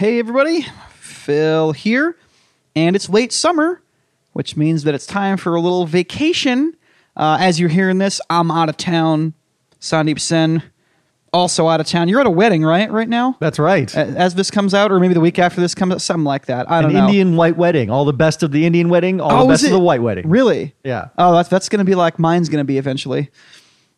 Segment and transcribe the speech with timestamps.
[0.00, 0.62] Hey, everybody.
[0.94, 2.16] Phil here.
[2.74, 3.82] And it's late summer,
[4.32, 6.74] which means that it's time for a little vacation.
[7.14, 9.34] Uh, as you're hearing this, I'm out of town.
[9.78, 10.62] Sandip Sen,
[11.34, 12.08] also out of town.
[12.08, 12.90] You're at a wedding, right?
[12.90, 13.36] Right now?
[13.40, 13.94] That's right.
[13.94, 16.46] A- As this comes out, or maybe the week after this comes out, something like
[16.46, 16.70] that.
[16.70, 17.04] I don't An know.
[17.06, 17.90] Indian white wedding.
[17.90, 19.72] All the best of the Indian wedding, all Oh, the is best of it?
[19.74, 20.26] the white wedding.
[20.30, 20.74] Really?
[20.82, 21.08] Yeah.
[21.18, 23.28] Oh, that's that's gonna be like mine's gonna be eventually.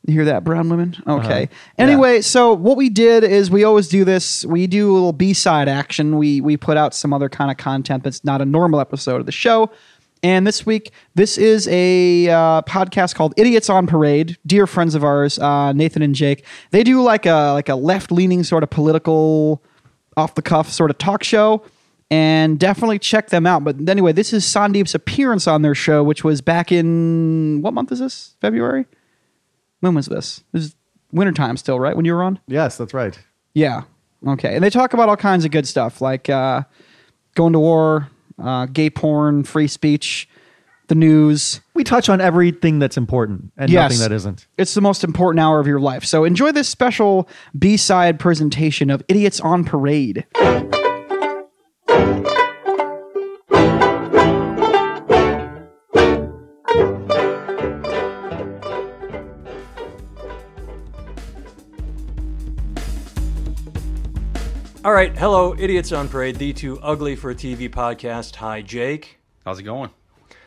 [0.05, 0.97] You hear that, brown women?
[1.07, 1.45] Okay.
[1.45, 1.55] Uh-huh.
[1.79, 4.45] Anyway, so what we did is we always do this.
[4.45, 6.19] We do a little B side action.
[6.19, 9.27] We we put out some other kind of content that's not a normal episode of
[9.27, 9.71] the show.
[10.25, 15.05] And this week, this is a uh, podcast called "Idiots on Parade." Dear friends of
[15.05, 18.71] ours, uh, Nathan and Jake, they do like a like a left leaning sort of
[18.71, 19.63] political,
[20.17, 21.63] off the cuff sort of talk show
[22.11, 23.65] and definitely check them out.
[23.65, 27.91] But anyway, this is Sandip's appearance on their show, which was back in what month
[27.91, 28.35] is this?
[28.41, 28.85] February?
[29.83, 30.45] When was this?
[30.53, 30.77] This is
[31.11, 31.97] wintertime still, right?
[31.97, 32.39] When you were on?
[32.47, 33.19] Yes, that's right.
[33.53, 33.83] Yeah.
[34.27, 34.55] Okay.
[34.55, 36.63] And they talk about all kinds of good stuff like uh,
[37.35, 38.09] going to war,
[38.41, 40.29] uh, gay porn, free speech,
[40.87, 41.61] the news.
[41.75, 43.91] We touch on everything that's important and Yes.
[43.91, 44.47] nothing that isn't.
[44.57, 46.05] It's the most important hour of your life.
[46.05, 50.25] So enjoy this special B side presentation of Idiots on Parade.
[64.85, 68.35] All right, hello, Idiots on Parade, the too ugly for a TV podcast.
[68.37, 69.21] Hi, Jake.
[69.45, 69.91] How's it going?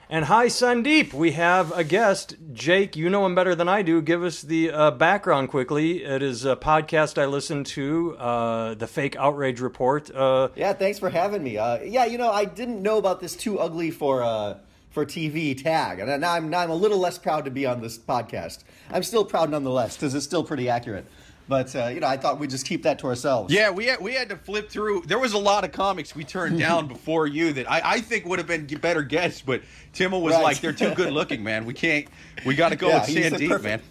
[0.10, 1.14] And hi, Sandip.
[1.14, 2.36] We have a guest.
[2.52, 4.02] Jake, you know him better than I do.
[4.02, 6.04] Give us the uh, background quickly.
[6.04, 10.14] It is a podcast I listen to, uh, The Fake Outrage Report.
[10.14, 11.58] Uh, Yeah, thanks for having me.
[11.58, 14.58] Uh, yeah, you know, I didn't know about this too ugly for uh,
[14.92, 17.82] for TV tag, and now I'm now I'm a little less proud to be on
[17.82, 18.64] this podcast.
[18.92, 21.06] I'm still proud nonetheless because it's still pretty accurate.
[21.48, 23.54] But uh, you know, I thought we'd just keep that to ourselves.
[23.54, 25.04] Yeah, we had, we had to flip through.
[25.06, 28.26] There was a lot of comics we turned down before you that I, I think
[28.26, 29.62] would have been better guests, but
[29.94, 30.44] Timmel was Right.
[30.44, 31.66] like, "They're too good looking, man.
[31.66, 32.08] We can't.
[32.46, 33.84] We got to go Yeah, with he said Sandip, man." perfect.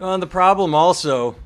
[0.00, 1.36] uh, the problem also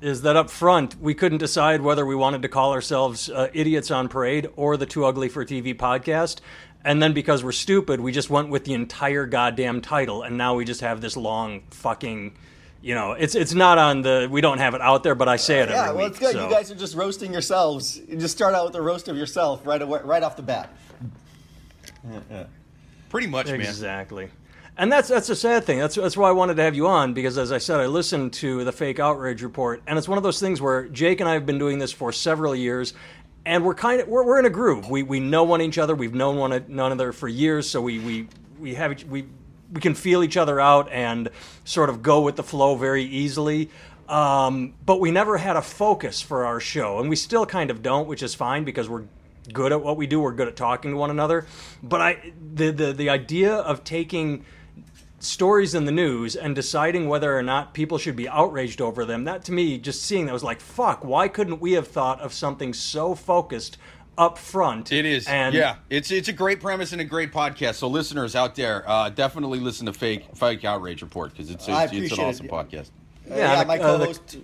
[0.00, 3.90] is that up front, we couldn't decide whether we wanted to call ourselves uh, Idiots
[3.90, 6.40] on Parade or the Too Ugly for TV podcast.
[6.82, 10.54] And then because we're stupid, we just went with the entire goddamn title, and now
[10.54, 12.34] we just have this long fucking.
[12.82, 14.26] You know, it's it's not on the.
[14.30, 16.06] We don't have it out there, but I say it every Yeah, well, week.
[16.12, 16.32] it's good.
[16.32, 18.00] so- You guys are just roasting yourselves.
[18.08, 20.70] You just start out with a roast of yourself right away, right off the bat.
[23.08, 23.60] Pretty much, man.
[23.60, 24.30] Exactly.
[24.78, 25.78] And that's that's a sad thing.
[25.78, 28.32] That's that's why I wanted to have you on because as I said, I listened
[28.34, 31.34] to the fake outrage report, and it's one of those things where Jake and I
[31.34, 32.94] have been doing this for several years,
[33.44, 34.88] and we're kind of we're, we're in a groove.
[34.88, 35.94] We we know one each other.
[35.94, 39.26] We've known one another for years, so we we we have each- we
[39.72, 41.28] we can feel each other out and
[41.64, 43.70] sort of go with the flow very easily.
[44.08, 47.80] Um, but we never had a focus for our show, and we still kind of
[47.82, 49.04] don't, which is fine because we're
[49.52, 50.20] good at what we do.
[50.20, 51.46] We're good at talking to one another.
[51.82, 54.44] But I the the, the idea of taking
[55.20, 59.24] stories in the news and deciding whether or not people should be outraged over them
[59.24, 62.32] that to me just seeing that was like fuck why couldn't we have thought of
[62.32, 63.76] something so focused
[64.18, 65.76] up front It is, and yeah.
[65.88, 67.76] It's it's a great premise and a great podcast.
[67.76, 71.68] So listeners out there, uh, definitely listen to Fake Fake Outrage Report because it's it's,
[71.68, 72.52] it's an appreciate awesome it.
[72.52, 72.88] podcast.
[73.30, 74.38] Uh, Yeah, yeah, the- my uh, co-host.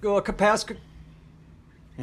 [0.00, 0.76] go a capac-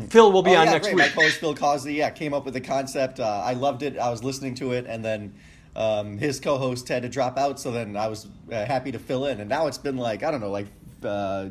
[0.09, 0.95] phil will be oh, on yeah, next great.
[0.95, 3.19] week My co-host Phil Causey, yeah, came up with the concept.
[3.19, 3.97] Uh, I loved it.
[3.97, 5.35] I was listening to it, and then
[5.75, 9.25] um, his co-host had to drop out, so then I was uh, happy to fill
[9.27, 9.39] in.
[9.39, 10.67] And now it's been like I don't know, like
[11.03, 11.49] uh,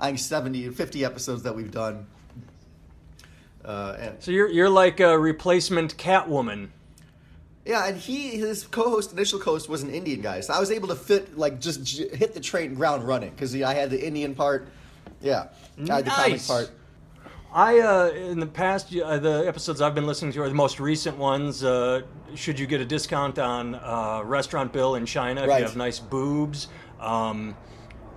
[0.00, 2.06] I think 70, 50 episodes that we've done.
[3.66, 6.68] Uh, and, so you're you're like a replacement catwoman
[7.66, 10.86] yeah, and he his co-host, initial co-host, was an Indian guy, so I was able
[10.88, 14.36] to fit like just j- hit the train ground running because I had the Indian
[14.36, 14.68] part.
[15.20, 15.48] Yeah,
[15.90, 16.70] I had the comic part.
[17.52, 20.78] I uh, in the past uh, the episodes I've been listening to are the most
[20.78, 21.64] recent ones.
[21.64, 22.02] Uh,
[22.36, 25.58] should you get a discount on uh, restaurant bill in China if Right.
[25.58, 26.68] you have nice boobs?
[27.00, 27.56] Um,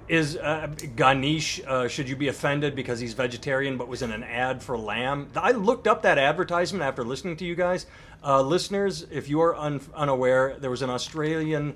[0.10, 1.62] is uh, Ganesh?
[1.66, 5.30] Uh, should you be offended because he's vegetarian but was in an ad for lamb?
[5.36, 7.86] I looked up that advertisement after listening to you guys,
[8.24, 9.06] uh, listeners.
[9.12, 11.76] If you are un- unaware, there was an Australian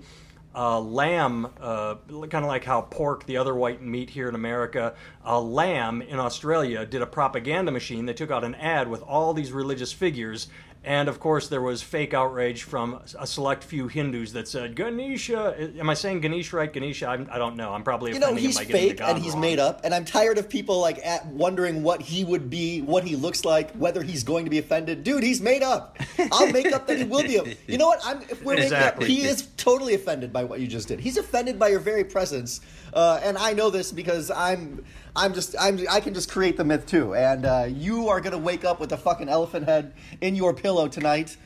[0.55, 4.95] uh, lamb, uh, kind of like how pork, the other white meat here in America,
[5.23, 8.05] a lamb in Australia did a propaganda machine.
[8.05, 10.47] They took out an ad with all these religious figures.
[10.85, 15.55] And of course, there was fake outrage from a select few Hindus that said, Ganesha,
[15.79, 16.71] am I saying Ganesh right?
[16.71, 17.71] Ganesha, I'm, I don't know.
[17.73, 19.41] I'm probably You know, offending he's him by getting the fake and he's wrong.
[19.41, 23.05] made up, and I'm tired of people like at wondering what he would be, what
[23.05, 25.05] he looks like, whether he's going to be offended.
[25.05, 25.97] Dude, he's made up.
[26.33, 27.57] I'll make up that he will be.
[27.67, 28.01] You know what?
[28.05, 29.05] I'm, if we're Exactly.
[29.07, 30.99] making up, he is totally offended by what you just did.
[30.99, 32.59] He's offended by your very presence,
[32.93, 34.83] uh, and I know this because I'm,
[35.15, 37.15] I'm just, I'm, I can just create the myth too.
[37.15, 40.87] And uh, you are gonna wake up with a fucking elephant head in your pillow
[40.87, 41.37] tonight.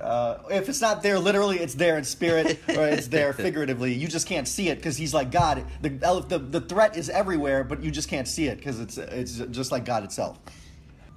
[0.00, 3.94] Uh, if it's not there literally, it's there in spirit, or it's there figuratively.
[3.94, 5.64] You just can't see it because he's like God.
[5.82, 5.90] The,
[6.28, 9.70] the the threat is everywhere, but you just can't see it because it's it's just
[9.70, 10.38] like God itself.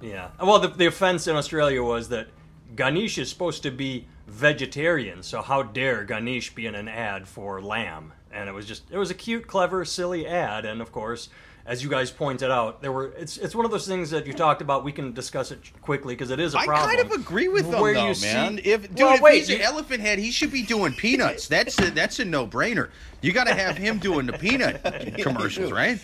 [0.00, 0.28] Yeah.
[0.40, 2.28] Well, the, the offense in Australia was that
[2.76, 7.60] Ganesh is supposed to be vegetarian, so how dare Ganesh be in an ad for
[7.60, 8.12] lamb?
[8.38, 10.64] And it was just, it was a cute, clever, silly ad.
[10.64, 11.28] And of course,
[11.66, 14.32] as you guys pointed out, there were, it's, it's one of those things that you
[14.32, 14.84] talked about.
[14.84, 16.88] We can discuss it quickly because it is a problem.
[16.88, 18.60] I kind of agree with them, Where though, you see- man.
[18.62, 21.48] if dude, Well, if wait, he's an elephant head, he should be doing peanuts.
[21.48, 22.90] That's a, that's a no brainer.
[23.22, 24.82] You got to have him doing the peanut
[25.18, 25.98] commercials, right?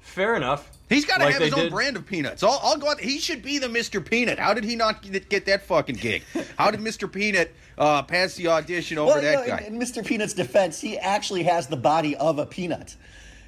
[0.00, 0.70] Fair enough.
[0.90, 2.42] He's got to Like have they his own did- brand of peanuts.
[2.42, 3.00] I'll, I'll go out.
[3.00, 4.04] He should be the Mr.
[4.04, 4.38] Peanut.
[4.38, 6.24] How did he not get get that fucking gig?
[6.58, 7.10] How did Mr.
[7.10, 9.64] Peanut uh, pass the audition over Well, you that know, guy?
[9.66, 10.04] in, in Mr.
[10.04, 12.96] Peanut's defense, he actually has the body of a peanut.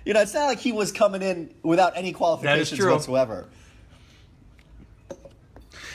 [0.04, 2.92] You know, it's not like he was coming in without any qualifications true.
[2.92, 3.48] whatsoever.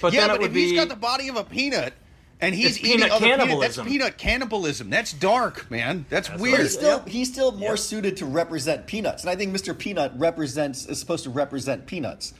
[0.01, 1.94] But yeah, then but it would if be, he's got the body of a peanut
[2.41, 4.89] and he's It's eating peanut other peanut, that's peanut cannibalism.
[4.89, 6.05] That's dark, man.
[6.09, 6.59] That's, That's weird.
[6.61, 7.11] He's still Yeah.
[7.11, 7.75] he's still more Yeah.
[7.75, 9.77] suited to represent peanuts, and I think Mr.
[9.77, 12.33] Peanut represents is supposed to represent peanuts.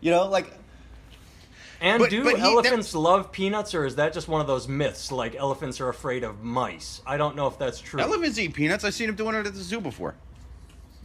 [0.00, 0.52] You know, like
[1.82, 4.68] And But- do but he- elephants love peanuts, or is that just one of those
[4.68, 5.10] myths?
[5.10, 7.00] Like elephants are afraid of mice.
[7.06, 7.98] I don't know if that's true.
[8.02, 8.84] Elephants eat peanuts.
[8.84, 10.14] I've seen him doing it at the zoo before.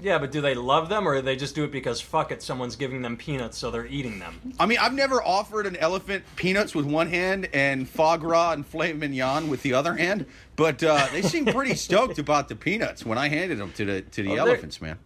[0.02, 2.42] Yeah, but do they love them, or do they just do it because fuck it,
[2.42, 4.54] someone's giving them peanuts, so they're eating them?
[4.60, 8.66] I mean, I've never offered an elephant peanuts with one hand and foie gras and
[8.66, 10.26] filet mignon with the other hand,
[10.56, 14.02] but uh, they seem pretty stoked about the peanuts when I handed them to the
[14.02, 15.00] to the Oh, elephants, man.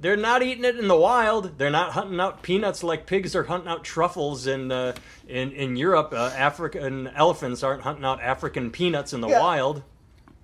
[0.00, 1.58] They're not eating it in the wild.
[1.58, 4.94] They're not hunting out peanuts like pigs are hunting out truffles in uh,
[5.28, 6.12] in in Europe.
[6.12, 9.40] Uh, African elephants aren't hunting out African peanuts in the Yeah.
[9.40, 9.84] wild.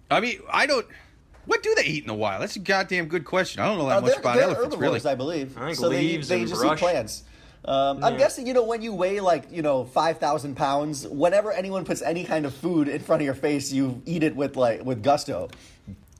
[0.09, 0.87] I mean, I don't.
[1.49, 2.43] What do they eat in the wild?
[2.43, 3.63] That's a goddamn good question.
[3.63, 5.01] I don't know that uh, much about they're elephants, really.
[5.07, 5.57] I believe.
[5.57, 6.79] I think so leaves they, they and just brush.
[6.79, 7.23] eat plants.
[7.65, 11.09] Um, I'm guessing you know when you weigh like you know five thousand pounds.
[11.09, 14.37] Whenever anyone puts any kind of food in front of your face, you eat it
[14.37, 15.49] with like with gusto.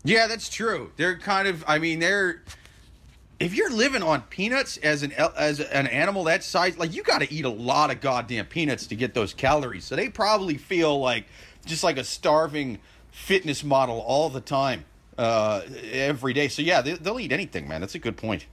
[0.03, 0.93] Yeah, that's true.
[0.97, 1.63] They're kind of.
[1.69, 2.43] I mean, they're.
[3.39, 7.21] If you're living on peanuts as an as an animal that size, like you got
[7.21, 9.85] to eat a lot of goddamn peanuts to get those calories.
[9.85, 11.27] So they probably feel like
[11.67, 12.79] just like a starving
[13.11, 14.85] fitness model all the time,
[15.19, 15.63] uh,
[15.93, 16.49] every day.
[16.49, 17.81] So yeah, they, they'll eat anything, man.
[17.81, 18.47] That's a good point.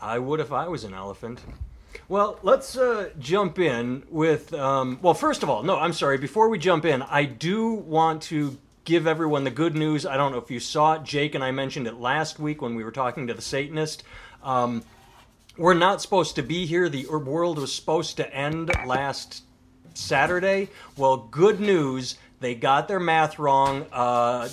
[0.00, 1.40] I would if I was an elephant.
[2.08, 4.54] Well, let's uh, jump in with.
[4.54, 6.18] Um, well, first of all, no, I'm sorry.
[6.18, 10.06] Before we jump in, I do want to give everyone the good news.
[10.06, 11.04] I don't know if you saw it.
[11.04, 14.02] Jake and I mentioned it last week when we were talking to the Satanist.
[14.42, 14.82] Um,
[15.56, 16.88] we're not supposed to be here.
[16.88, 19.42] The world was supposed to end last
[19.94, 20.68] Saturday.
[20.96, 22.16] Well, good news.
[22.40, 23.84] They got their math wrong.
[23.92, 24.48] Uh,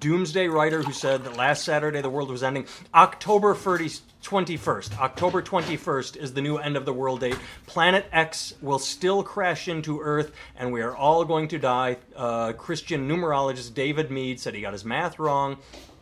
[0.00, 2.66] Doomsday writer who said that last Saturday the world was ending.
[2.94, 3.90] October 30,
[4.22, 4.98] 21st.
[4.98, 7.38] October 21st is the new end of the world date.
[7.66, 11.98] Planet X will still crash into Earth and we are all going to die.
[12.16, 15.58] Uh, Christian numerologist David Meade said he got his math wrong.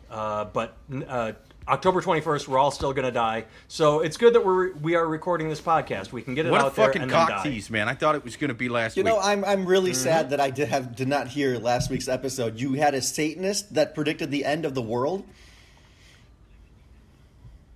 [0.09, 1.33] Uh, but uh,
[1.67, 3.45] October 21st, we're all still going to die.
[3.67, 6.11] So it's good that we're we are recording this podcast.
[6.11, 7.43] We can get it What a out there fucking and then cock die.
[7.51, 7.87] tease, man!
[7.87, 9.11] I thought it was going to be last You week.
[9.11, 10.03] You know, I'm I'm really Mm-hmm.
[10.03, 12.59] sad that I did have did not hear last week's episode.
[12.59, 15.23] You had a Satanist that predicted the end of the world.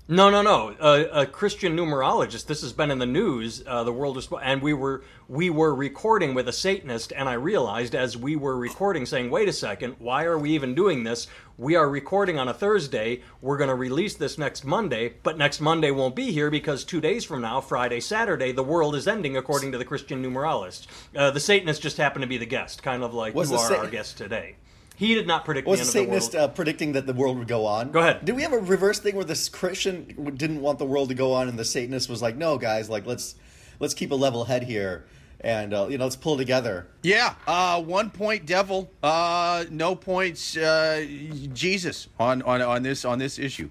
[0.09, 0.74] No, no, no.
[0.80, 2.45] A, a Christian numerologist.
[2.45, 3.62] This has been in the news.
[3.68, 7.33] Uh, the world is, and we were we were recording with a Satanist, and I
[7.33, 11.28] realized as we were recording, saying, "Wait a second, why are we even doing this?
[11.57, 13.21] We are recording on a Thursday.
[13.42, 17.02] We're going to release this next Monday, but next Monday won't be here because two
[17.02, 20.87] days from now, Friday, Saturday, the world is ending according to the Christian numerologist.
[21.18, 23.76] Uh, the Satanist just happened to be the guest, kind of like Was you are
[23.76, 24.56] our guest today.
[24.97, 26.49] He did not predict Was the the end of the Satanist world.
[26.49, 27.92] uh, predicting that the world would go on?
[27.92, 28.25] Go ahead.
[28.25, 31.33] Did we have a reverse thing where this Christian didn't want the world to go
[31.33, 33.35] on, and the Satanist was like, "No, guys, like let's
[33.80, 35.06] let's keep a level head here,
[35.42, 40.57] and uh, you know, let's pull together." Yeah, uh, one point devil, uh, no points
[40.57, 41.06] uh,
[41.54, 43.69] Jesus on, on, on this on this issue.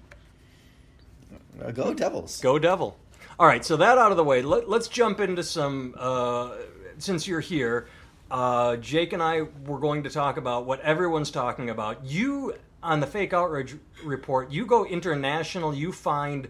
[1.61, 2.39] Uh, go Devils!
[2.39, 2.97] Go Devil.
[3.37, 5.93] All right, so that out of the way, let, us jump into some.
[5.97, 6.51] Uh,
[6.99, 7.87] since you're here,
[8.29, 12.05] uh, Jake and I were going to talk about what everyone's talking about.
[12.05, 16.47] You, on the fake outrage report, you go international, you find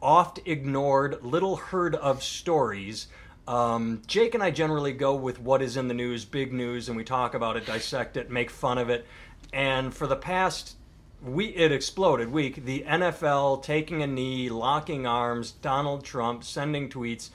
[0.00, 3.08] oft ignored, little heard of stories.
[3.48, 6.96] Um, Jake and I generally go with what is in the news, big news, and
[6.96, 9.06] we talk about it, dissect it, make fun of it.
[9.52, 10.76] And for the past
[11.22, 17.30] we it exploded week, the NFL taking a knee, locking arms, Donald Trump sending tweets,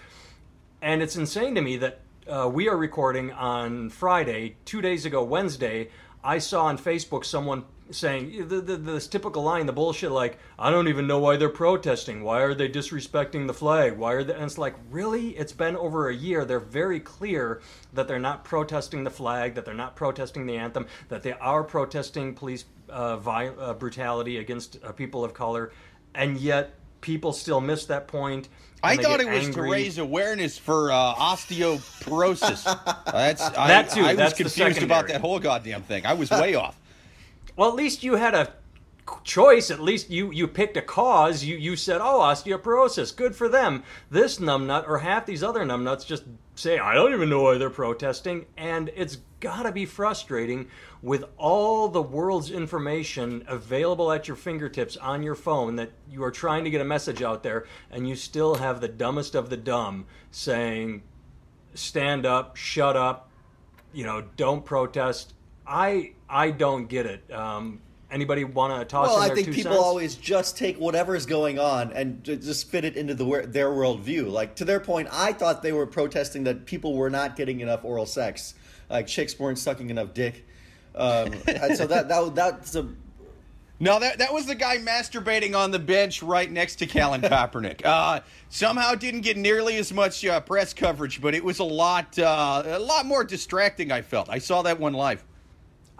[0.82, 5.24] and it's insane to me that uh, we are recording on Friday, two days ago,
[5.24, 5.90] Wednesday.
[6.24, 10.70] I saw on Facebook someone saying the, the, this typical line, the bullshit like, I
[10.70, 12.24] don't even know why they're protesting.
[12.24, 13.98] Why are they disrespecting the flag?
[13.98, 14.34] Why are they?
[14.34, 15.30] And it's like, really?
[15.30, 16.46] It's been over a year.
[16.46, 17.62] They're very clear
[17.94, 21.64] that they're not protesting the flag, that they're not protesting the anthem, that they are
[21.64, 25.72] protesting police uh, uh, brutality against uh, people of color,
[26.14, 28.48] and yet people still miss that point.
[28.84, 29.68] I thought it was angry.
[29.68, 32.64] to raise awareness for uh, osteoporosis.
[33.12, 36.06] That's I, That too, I was that's the confused about that whole goddamn thing.
[36.06, 36.78] I was way off.
[37.56, 38.52] Well, at least you had a
[39.24, 39.72] choice.
[39.72, 41.44] At least you you picked a cause.
[41.44, 46.06] You you said, "Oh, osteoporosis, good for them." This numbnut or half these other numbnuts
[46.06, 46.24] just
[46.56, 50.68] say, "I don't even know why they're protesting," and it's got to be frustrating
[51.02, 56.32] with all the world's information available at your fingertips on your phone that you are
[56.32, 59.58] trying to get a message out there, and you still have the dumbest of the
[59.58, 61.02] dumb saying,
[61.74, 63.32] "Stand up, shut up."
[63.94, 65.34] you know, don't protest.
[65.66, 67.32] I I don't get it.
[67.32, 67.82] Um,
[68.12, 69.84] anybody want to toss Well, in I think two people cents?
[69.84, 73.70] always just take whatever is going on and just fit it into the wor- their
[73.70, 74.30] worldview.
[74.32, 77.84] Like to their point, I thought they were protesting that people were not getting enough
[77.84, 78.54] oral sex,
[78.90, 80.46] like chicks weren't sucking enough dick.
[80.94, 82.88] Um, and so that that that's a
[83.80, 87.86] No, that that was the guy masturbating on the bench right next to Callan Kaepernick.
[87.86, 92.20] Uh, somehow didn't get nearly as much uh, press coverage, but it was a lot
[92.20, 93.92] uh, a lot more distracting.
[93.92, 94.30] I felt.
[94.30, 95.24] I saw that one live.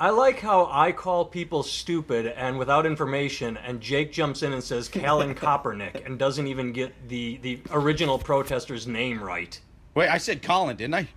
[0.02, 4.64] I like how I call people stupid and without information, and Jake jumps in and
[4.64, 9.62] says Callan Kaepernick and doesn't even get the the original protester's name right.
[9.94, 11.08] Wait, I said Colin, didn't I?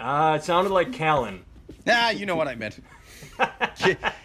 [0.00, 1.44] Ah, it sounded like Callan.
[1.86, 2.80] Ah, you know what I meant.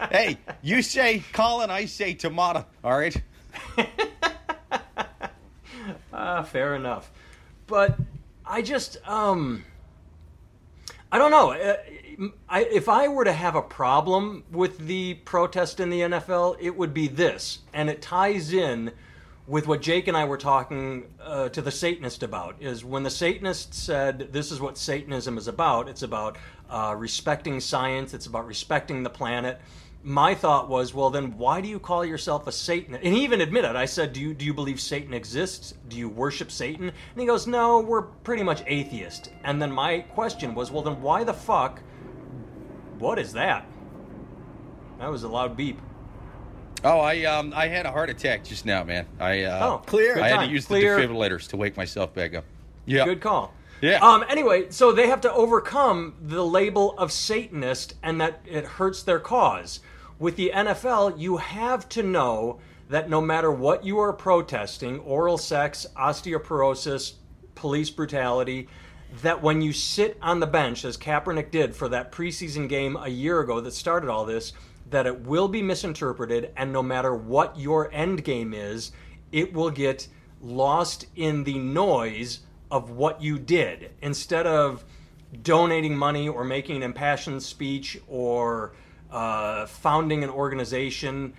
[0.10, 2.66] hey, you say Colin, I say tomato.
[2.84, 3.22] All right.
[6.14, 7.10] Ah, fair enough.
[7.68, 7.98] But
[8.46, 9.64] I just, um,
[11.12, 11.52] I don't know.
[12.48, 16.76] I, if I were to have a problem with the protest in the NFL, it
[16.76, 18.92] would be this, and it ties in
[19.48, 22.56] with what Jake and I were talking uh, to the Satanist about.
[22.60, 25.90] Is when the Satanist said, "This is what Satanism is about.
[25.90, 26.38] It's about
[26.70, 28.14] uh, respecting science.
[28.14, 29.60] It's about respecting the planet."
[30.04, 33.04] my thought was, well, then why do you call yourself a Satanist?
[33.04, 35.76] And he even admitted, I said, do you, do you believe Satan exists?
[35.90, 36.86] Do you worship Satan?
[36.86, 39.32] And he goes, no, we're pretty much atheist.
[39.44, 41.82] And then my question was, well, then why the fuck?
[43.02, 43.66] What is that?
[45.00, 45.80] That was a loud beep.
[46.84, 49.08] Oh, I um I had a heart attack just now, man.
[49.20, 50.22] I uh, Oh, Clear.
[50.22, 50.96] I had to use Clear.
[50.96, 52.46] the defibrillators to wake myself back up.
[52.86, 53.06] Yeah.
[53.06, 53.54] Good call.
[53.82, 53.98] Yeah.
[54.04, 54.24] Um.
[54.30, 59.20] Anyway, so they have to overcome the label of Satanist, and that it hurts their
[59.20, 59.80] cause.
[60.20, 65.40] With the NFL, you have to know that no matter what you are protesting, oral
[65.40, 67.14] sex, osteoporosis,
[67.56, 68.68] police brutality,
[69.22, 73.10] that when you sit on the bench, as Kaepernick did for that preseason game a
[73.10, 74.54] year ago that started all this,
[74.90, 78.92] that it will be misinterpreted, and no matter what your end game is,
[79.32, 80.08] it will get
[80.42, 82.40] lost in the noise
[82.70, 83.92] of what you did.
[84.02, 84.84] Instead of
[85.44, 88.74] donating money or making an impassioned speech or
[89.12, 91.34] uh, founding an organization,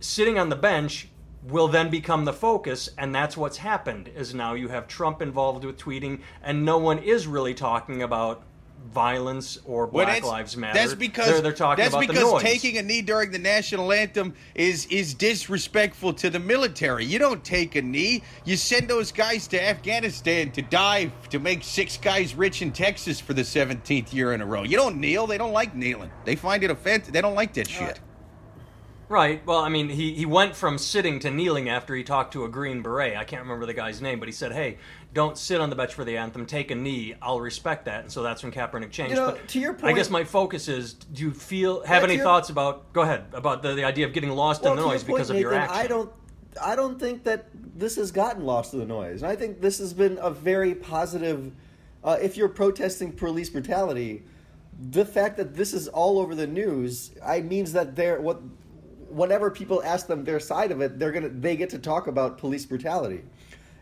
[0.00, 1.08] sitting on the bench
[1.44, 5.64] will then become the focus and that's what's happened is now you have Trump involved
[5.64, 8.42] with tweeting and no one is really talking about
[8.92, 10.78] violence or Well, Black that's- Lives Matter.
[10.78, 12.42] That's because they're, they're talking that's about because the noise.
[12.42, 17.04] taking a knee during the national anthem is is disrespectful to the military.
[17.04, 18.22] You don't take a knee.
[18.44, 23.18] You send those guys to Afghanistan to die to make six guys rich in Texas
[23.18, 24.62] for the seventeenth year in a row.
[24.62, 25.26] You don't kneel.
[25.26, 26.10] They don't like kneeling.
[26.24, 27.12] They find it offensive.
[27.12, 28.00] They don't like that shit.
[29.08, 29.44] Right.
[29.46, 32.48] Well, I mean, he, he went from sitting to kneeling after he talked to a
[32.48, 33.16] Green Beret.
[33.16, 34.78] I can't remember the guy's name, but he said, hey,
[35.14, 36.44] don't sit on the bench for the anthem.
[36.44, 37.14] Take a knee.
[37.22, 38.02] I'll respect that.
[38.02, 39.10] And so that's when Kaepernick changed.
[39.10, 42.02] You know, but to your point, I guess my focus is do you feel, have
[42.02, 44.72] Yeah, any your- thoughts about, go ahead, about the, the idea of getting lost well,
[44.72, 45.76] in the noise point, because of your action?
[45.76, 46.12] I don't,
[46.60, 47.46] I don't think that
[47.78, 49.22] this has gotten lost in the noise.
[49.22, 51.52] And I think this has been a very positive.
[52.02, 54.24] Uh, if you're protesting police brutality,
[54.90, 58.40] the fact that this is all over the news, I means that they're what.
[59.08, 62.38] Whenever people ask them their side of it, they're gonna they get to talk about
[62.38, 63.22] police brutality,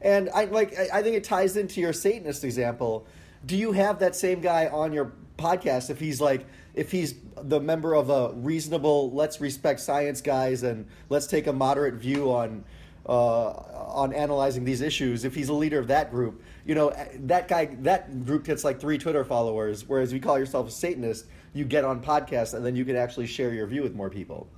[0.03, 3.07] and I like I think it ties into your Satanist example.
[3.47, 7.61] Do you have that same guy on your podcast if he's like if he's the
[7.61, 12.65] member of a reasonable let's respect science guys and let's take a moderate view on
[13.07, 16.43] uh, on analyzing these issues if he's a leader of that group?
[16.65, 20.39] You know that guy that group gets like three twitter followers whereas if you call
[20.39, 23.83] yourself a satanist you get on podcasts and then you can actually share your view
[23.83, 24.49] with more people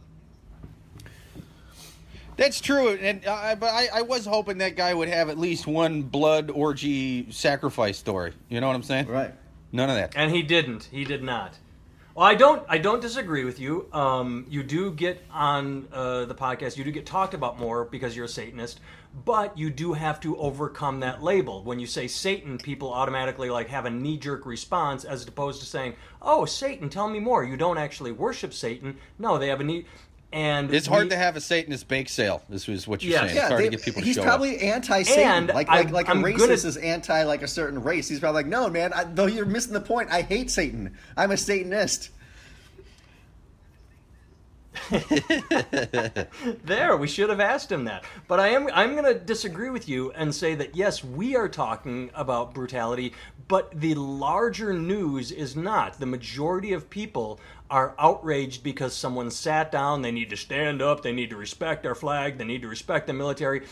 [2.37, 5.67] That's true, and uh, but I, I was hoping that guy would have at least
[5.67, 8.35] one blood orgy sacrifice story.
[8.49, 9.07] You know what I'm saying?
[9.07, 9.33] right
[9.73, 10.13] None of that.
[10.17, 10.85] And he didn't.
[10.85, 11.59] He did not.
[12.15, 12.65] Well, I don't.
[12.69, 13.89] I don't disagree with you.
[13.93, 16.79] Um, you do get on uh, the podcast.
[16.79, 18.81] You do get talked about more because you're a Satanist,
[19.27, 21.63] but you do have to overcome that label.
[21.63, 25.67] When you say Satan, people automatically like have a knee jerk response, as opposed to
[25.67, 28.97] saying, "Oh, Satan, tell me more." You don't actually worship Satan.
[29.19, 29.85] No, they have a knee.
[30.37, 32.43] And It's hard we- to have a Satanist bake sale.
[32.51, 33.23] This is what you're Yes.
[33.23, 33.37] saying.
[33.37, 35.25] Yeah, it's hard they- to get people to he's show probably anti-Satan.
[35.25, 38.07] And like I- like like a I'm racist gonna- is anti like a certain race.
[38.07, 38.93] He's probably like, no, man.
[38.93, 40.11] I, though you're missing the point.
[40.13, 40.95] I hate Satan.
[41.17, 42.11] I'm a Satanist.
[46.65, 48.05] There, we should have asked him that.
[48.29, 51.49] But I am I'm going to disagree with you and say that yes, we are
[51.49, 53.15] talking about brutality,
[53.49, 55.99] but the larger news is not.
[55.99, 61.03] The majority of people are outraged because someone sat down, they need to stand up,
[61.03, 63.63] they need to respect our flag, they need to respect the military.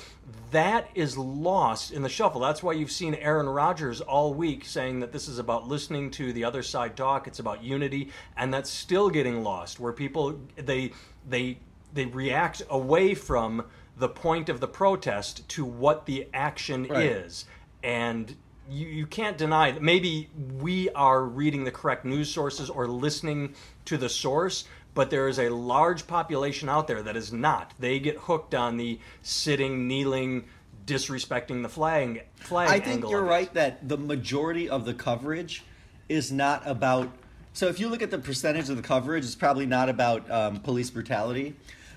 [0.50, 2.40] That is lost in the shuffle.
[2.40, 6.32] That's why you've seen Aaron Rodgers all week saying that this is about listening to
[6.32, 10.92] the other side talk, it's about unity, and that's still getting lost where people they
[11.28, 11.58] they
[11.92, 13.64] they react away from
[13.96, 17.06] the point of the protest to what the action Right.
[17.06, 17.44] is
[17.84, 18.34] and
[18.70, 20.28] you, you can't deny that maybe
[20.60, 23.54] we are reading the correct news sources or listening
[23.84, 27.98] to the source but there is a large population out there that is not they
[27.98, 30.44] get hooked on the sitting kneeling
[30.86, 35.64] disrespecting the flag flag I think angle you're right that the majority of the coverage
[36.08, 37.10] is not about.
[37.52, 40.60] So if you look at the percentage of the coverage, it's probably not about um,
[40.60, 41.54] police brutality,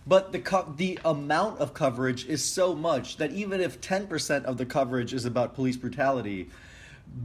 [0.08, 4.58] but the co- the amount of coverage is so much that even if 10% of
[4.58, 6.50] the coverage is about police brutality,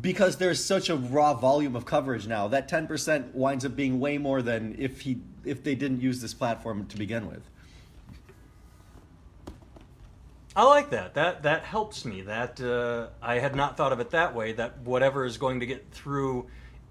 [0.01, 4.19] because there's such a raw volume of coverage now, that 10% winds up being way
[4.19, 7.43] more than if he if they didn't use this platform to begin with.
[10.55, 11.15] I like that.
[11.15, 12.23] That that helps me.
[12.23, 14.53] That uh, I had not thought of it that way.
[14.53, 16.47] That whatever is going to get through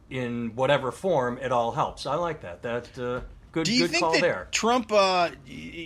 [0.09, 2.05] in whatever form, it all helps.
[2.05, 2.63] I like that.
[2.63, 3.21] That uh,
[3.51, 4.47] good Do you good think call that there.
[4.51, 5.29] Trump, uh,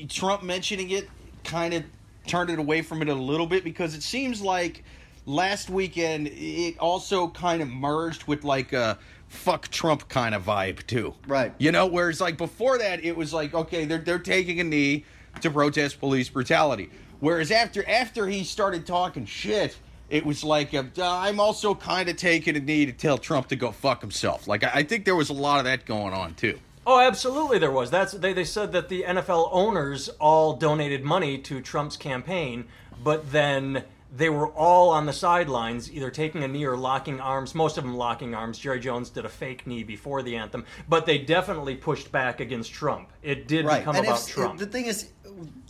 [0.09, 1.09] Trump mentioning it,
[1.43, 1.83] kind of
[2.27, 4.83] turned it away from it a little bit because it seems like
[5.25, 10.85] last weekend it also kind of merged with like a fuck Trump kind of vibe
[10.87, 11.13] too.
[11.27, 11.53] Right.
[11.57, 15.05] You know, whereas like before that it was like okay they're they're taking a knee
[15.41, 16.89] to protest police brutality.
[17.19, 19.77] Whereas after after he started talking shit.
[20.07, 23.55] It was like uh, I'm also kind of taking a knee to tell Trump to
[23.55, 24.47] go fuck himself.
[24.47, 26.59] Like I, I think there was a lot of that going on too.
[26.87, 27.89] Oh, absolutely, there was.
[27.89, 32.65] That's they, they said that the NFL owners all donated money to Trump's campaign,
[33.03, 33.83] but then
[34.15, 37.55] they were all on the sidelines, either taking a knee or locking arms.
[37.55, 38.59] Most of them locking arms.
[38.59, 42.71] Jerry Jones did a fake knee before the anthem, but they definitely pushed back against
[42.71, 43.11] Trump.
[43.23, 44.59] It did become and about if, Trump.
[44.59, 45.09] The thing is,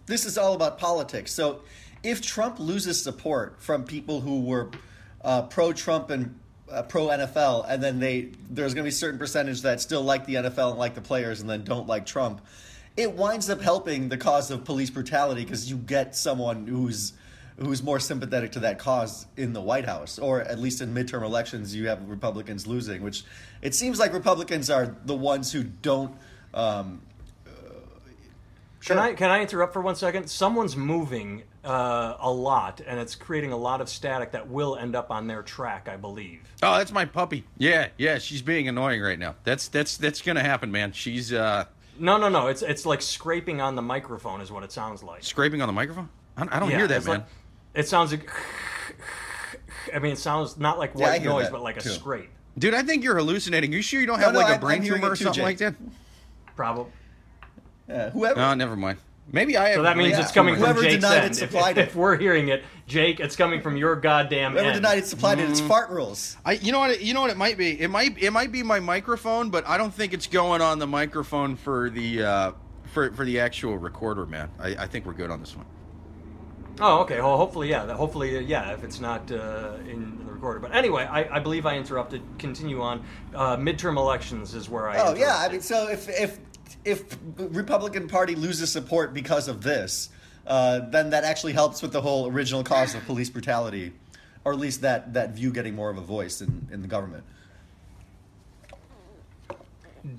[0.06, 1.32] this is all about politics.
[1.32, 1.62] So
[2.04, 4.70] if Trump loses support from people who were
[5.24, 6.40] uh, pro Trump and
[6.76, 10.02] uh, pro NFL, and then they there's going to be a certain percentage that still
[10.04, 12.42] like the NFL and like the players, and then don't like Trump,
[12.98, 17.14] it winds up helping the cause of police brutality because you get someone who's
[17.58, 21.24] who's more sympathetic to that cause in the White House, or at least in midterm
[21.24, 23.24] elections, you have Republicans losing, which
[23.62, 26.14] it seems like Republicans are the ones who don't.
[26.54, 27.02] Um,
[28.82, 30.30] Can I can I interrupt for one second?
[30.30, 34.96] Someone's moving uh, a lot, and it's creating a lot of static that will end
[34.96, 36.42] up on their track, I believe.
[36.64, 37.44] Oh, that's my puppy.
[37.58, 39.36] Yeah, yeah, she's being annoying right now.
[39.44, 40.92] That's that's that's gonna happen, man.
[40.92, 41.66] She's uh
[42.00, 42.48] No, no, no.
[42.48, 45.24] It's it's like scraping on the microphone, is what it sounds like.
[45.24, 46.10] scraping on the microphone.
[46.38, 47.20] I, I don't Yeah, hear that, man.
[47.20, 47.26] like-
[47.74, 48.30] it sounds like.
[49.94, 51.90] I mean, it sounds not like white hear noise, but like a too.
[51.90, 52.30] scrape.
[52.58, 53.72] Dude, I think you're hallucinating.
[53.74, 55.26] You sure you don't No, have no, like a I'm- brain tumor or it too,
[55.26, 55.44] something Jake.
[55.44, 55.76] like that?
[56.56, 56.92] Probably.
[57.92, 58.40] uh, whoever.
[58.40, 58.98] Oh, never mind.
[59.32, 59.76] Maybe I have.
[59.78, 61.26] So that means Yeah, it's coming from whoever Jake's denied end.
[61.26, 61.96] it If, supplied if it.
[61.96, 64.76] we're hearing it, Jake, it's coming from your goddamn Whoever end.
[64.76, 65.50] denied it supplied it.
[65.50, 65.68] It's Mm.
[65.68, 66.38] fart rules.
[66.46, 66.92] I, you know what?
[66.92, 67.80] it- You know what it might be.
[67.82, 68.22] It might.
[68.22, 71.90] It might be my microphone, but I don't think it's going on the microphone for
[71.90, 72.52] the uh,
[72.94, 74.50] for for the actual recorder, man.
[74.60, 75.66] I, I think we're good on this one.
[76.80, 77.22] Oh, okay.
[77.22, 77.92] Well, hopefully, yeah.
[77.94, 78.74] Hopefully, uh, yeah.
[78.74, 82.22] If it's not uh, in the recorder, but anyway, I, I believe I interrupted.
[82.38, 83.04] Continue on.
[83.34, 84.98] Uh, midterm elections is where I.
[85.00, 86.38] Oh yeah, I mean, so if if
[86.84, 90.10] if Republican Party loses support because of this,
[90.48, 93.94] uh, then that actually helps with the whole original cause of police brutality,
[94.44, 97.24] or at least that that view getting more of a voice in in the government.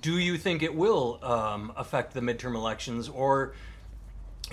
[0.00, 3.54] Do you think it will um, affect the midterm elections, or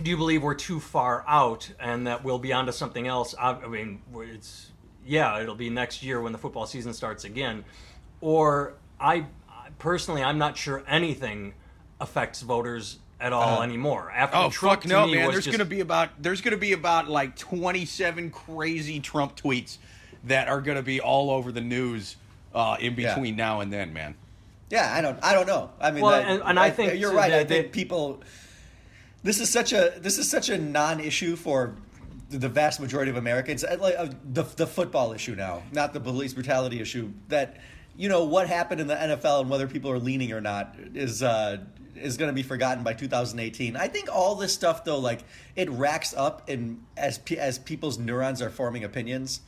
[0.02, 3.34] do you believe we're too far out and that we'll be onto something else?
[3.40, 4.72] I, I mean, it's
[5.06, 7.66] yeah, it'll be next year when the football season starts again.
[8.22, 11.56] Or I I- personally, I'm not sure anything
[12.04, 14.12] affects voters at all anymore.
[14.14, 15.32] After Oh Trump fuck no, me man!
[15.32, 19.78] There's just- gonna be about there's gonna be about like 27 crazy Trump tweets
[20.26, 22.18] that are gonna be all over the news
[22.54, 23.16] uh, in Yeah.
[23.16, 24.16] between now and then, man.
[24.70, 25.18] Yeah, I don't.
[25.24, 25.70] I don't know.
[25.80, 27.32] I mean, Well, that- and- and I think you're too right.
[27.32, 28.22] I that- think that- people.
[29.24, 31.76] This is such a this is such a non-issue for
[32.30, 33.64] the vast majority of Americans.
[33.64, 37.12] Uh, Like uh, the the football issue now, not the police brutality issue.
[37.30, 37.58] That
[37.96, 41.24] you know what happened in the NFL and whether people are leaning or not is
[41.24, 41.58] uh,
[41.96, 43.76] is going to be forgotten by 2018.
[43.76, 45.24] I think all this stuff though, like
[45.56, 49.42] it racks up in as as people's neurons are forming opinions,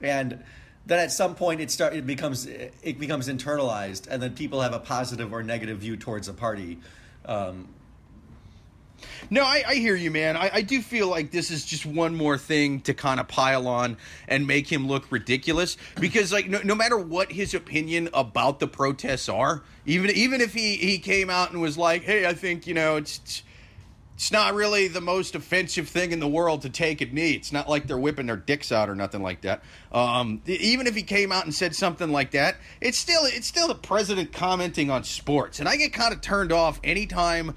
[0.00, 0.42] and
[0.86, 4.72] then at some point it start it becomes it becomes internalized, and then people have
[4.72, 6.78] a positive or negative view towards a party.
[7.24, 7.68] Um,
[9.30, 10.36] No, I, I hear you, man.
[10.36, 13.66] I, I do feel like this is just one more thing to kind of pile
[13.68, 13.96] on
[14.28, 15.76] and make him look ridiculous.
[15.98, 20.54] Because, like, no, no matter what his opinion about the protests are, even even if
[20.54, 23.42] he, he came out and was like, "Hey, I think you know it's." it's
[24.22, 27.32] it's not really the most offensive thing in the world to take a knee.
[27.32, 29.64] It's not like they're whipping their dicks out or nothing like that.
[29.90, 33.66] Um, even if he came out and said something like that, it's still it's still
[33.66, 37.56] the president commenting on sports, and I get kind of turned off anytime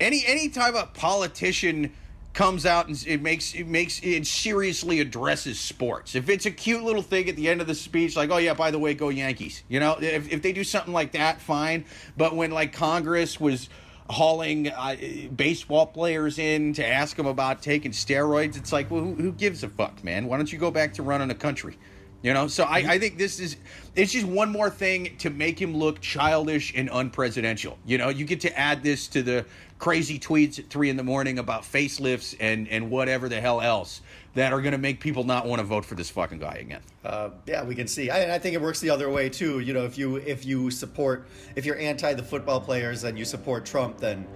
[0.00, 1.92] any any time a politician
[2.38, 6.14] comes out and it makes it makes it seriously addresses sports.
[6.14, 8.54] If it's a cute little thing at the end of the speech, like, oh yeah,
[8.54, 9.62] by the way, go Yankees.
[9.68, 11.84] You know, if if they do something like that, fine.
[12.16, 13.68] But when like Congress was
[14.10, 14.96] hauling uh,
[15.34, 19.62] baseball players in to ask them about taking steroids, it's like, well, who, who gives
[19.64, 20.26] a fuck, man?
[20.26, 21.76] Why don't you go back to running a country?
[22.22, 23.56] You know, so I, I think this is
[23.94, 27.76] it's just one more thing to make him look childish and unpresidential.
[27.86, 29.44] You know, you get to add this to the
[29.78, 34.00] crazy tweets at three in the morning about facelifts and and whatever the hell else
[34.34, 36.80] that are going to make people not want to vote for this fucking guy again.
[37.04, 38.10] Uh, yeah, we can see.
[38.10, 39.60] I, I think it works the other way too.
[39.60, 43.24] You know, if you if you support if you're anti the football players and you
[43.24, 44.26] support Trump, then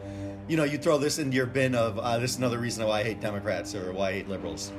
[0.49, 3.01] you know you throw this into your bin of uh, this is another reason why
[3.01, 4.73] I hate Democrats or why I hate liberals.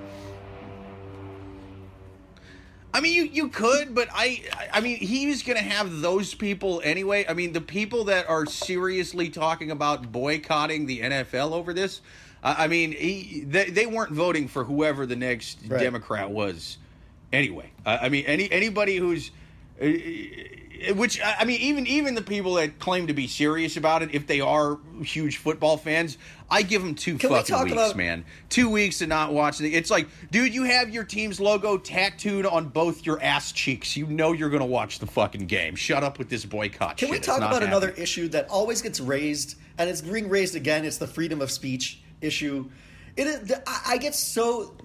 [2.94, 6.82] I mean, you you could, but I I mean, he's going to have those people
[6.84, 7.26] anyway.
[7.28, 12.02] I mean, the people that are seriously talking about boycotting the NFL over this.
[12.44, 15.80] I I mean, he they, they weren't voting for whoever the next Right.
[15.80, 16.78] Democrat was
[17.32, 17.72] anyway.
[17.86, 19.32] I I mean, any anybody who's
[19.82, 19.88] uh,
[20.96, 24.28] which I mean, even even the people that claim to be serious about it, if
[24.28, 26.18] they are huge football fans,
[26.50, 28.26] I give them two Can we fucking talk weeks, about- man.
[28.50, 29.70] Two weeks to not watch it.
[29.74, 33.96] It's like, dude, you have your team's logo tattooed on both your ass cheeks.
[33.96, 35.76] You know you're gonna watch the fucking game.
[35.76, 36.98] Shut up with this boycott.
[36.98, 37.12] Can shit.
[37.12, 40.86] we talk about another issue that always gets raised and it's being raised again?
[40.86, 42.70] It's the freedom of speech issue.
[43.16, 43.52] It is.
[43.68, 44.76] I I get so.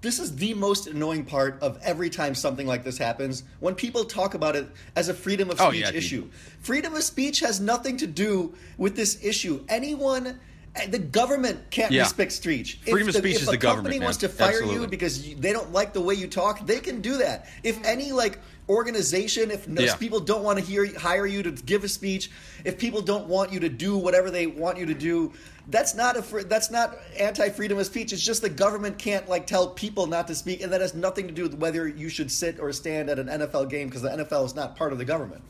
[0.00, 4.04] This is the most annoying part of every time something like this happens when people
[4.04, 5.96] talk about it as a freedom of Oh, speech yeah, dude.
[5.96, 6.28] issue.
[6.60, 9.64] Freedom of speech has nothing to do with this issue.
[9.68, 10.38] Anyone.
[10.76, 12.02] Eh, the government can't Yeah.
[12.02, 12.78] respect speech.
[12.84, 14.04] Freedom of the, speech if is the government, If a company man.
[14.04, 14.74] wants to fire Absolutely.
[14.82, 17.48] you because you, they don't like the way you talk, they can do that.
[17.64, 17.86] If mm.
[17.86, 18.38] any like
[18.68, 19.96] organization, if no, Yeah.
[19.96, 22.30] people don't want to hear hire you to give a speech,
[22.64, 25.32] if people don't want you to do whatever they want you to do,
[25.68, 28.12] that's not a fr- that's not anti freedom of speech.
[28.12, 31.26] It's just the government can't like tell people not to speak, and that has nothing
[31.26, 34.08] to do with whether you should sit or stand at an NFL game because the
[34.08, 35.42] NFL is not part of the government.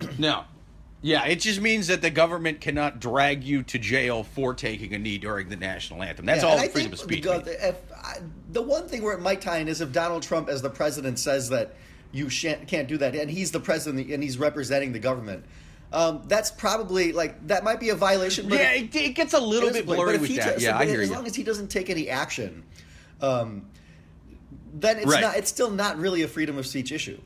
[0.18, 0.44] No.
[1.02, 4.98] Yeah, it just means that the government cannot drag you to jail for taking a
[4.98, 6.26] knee during the national anthem.
[6.26, 7.22] That's Yeah, all freedom of speech.
[7.22, 8.18] The, I,
[8.52, 11.18] the one thing where it might tie in is if Donald Trump, as the president,
[11.18, 11.74] says that
[12.12, 15.44] you can't do that, and he's the president and he's representing the government.
[15.92, 18.48] Um, that's probably like that might be a violation.
[18.48, 20.60] But Yeah, it, it gets a little bit but blurry if with that.
[20.60, 21.14] yeah, I but hear as you.
[21.14, 22.62] long as he doesn't take any action,
[23.20, 23.66] um,
[24.72, 25.20] then it's Right.
[25.20, 25.36] not.
[25.36, 27.18] It's still not really a freedom of speech issue.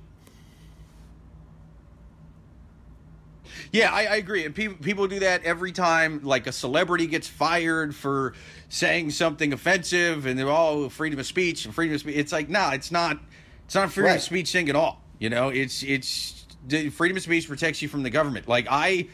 [3.70, 4.44] Yeah, I, I agree.
[4.44, 8.34] And people people do that every time like a celebrity gets fired for
[8.68, 12.16] saying something offensive and they're all freedom of speech and freedom of speech.
[12.16, 13.18] It's like, no, it's not
[13.66, 14.16] it's not a freedom Right.
[14.16, 15.02] of speech thing at all.
[15.18, 18.48] You know, it's it's the freedom of speech protects you from the government.
[18.48, 19.08] Like I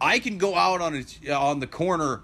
[0.00, 2.20] I can go out on a, on the corner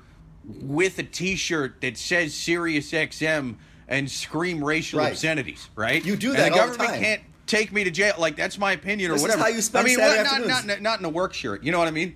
[0.62, 3.56] with a T-shirt that says Sirius XM
[3.88, 5.12] and scream racial Right.
[5.12, 6.04] obscenities, right?
[6.04, 7.02] You do And that the all the government time.
[7.02, 8.14] can't take me to jail.
[8.18, 9.42] Like that's my opinion or This whatever.
[9.42, 11.62] how you spend I mean, Saturday what- not, not, not in a work shirt.
[11.62, 12.14] You know what I mean?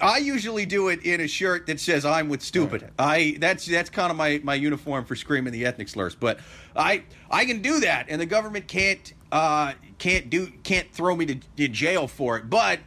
[0.00, 3.90] I usually do it in a shirt that says "I'm with stupid." I that's that's
[3.90, 6.16] kind of my my uniform for screaming the ethnic slurs.
[6.16, 6.40] But
[6.74, 11.26] I I can do that, and the government can't uh can't do can't throw me
[11.26, 12.48] to, to jail for it.
[12.48, 12.78] But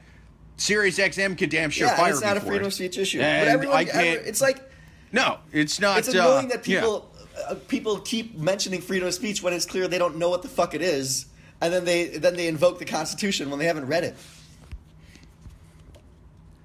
[0.55, 3.19] Sirius XM could damn sure yeah, fire it's not a freedom of speech issue.
[3.19, 3.95] And but everyone, I can't.
[3.95, 4.61] every- it's like
[5.11, 5.99] no, it's not.
[5.99, 6.79] it's annoying uh, that yeah.
[6.79, 7.11] people
[7.47, 10.47] uh, people keep mentioning freedom of speech when it's clear they don't know what the
[10.47, 11.25] fuck it is,
[11.59, 14.15] and then they then they invoke the Constitution when they haven't read it.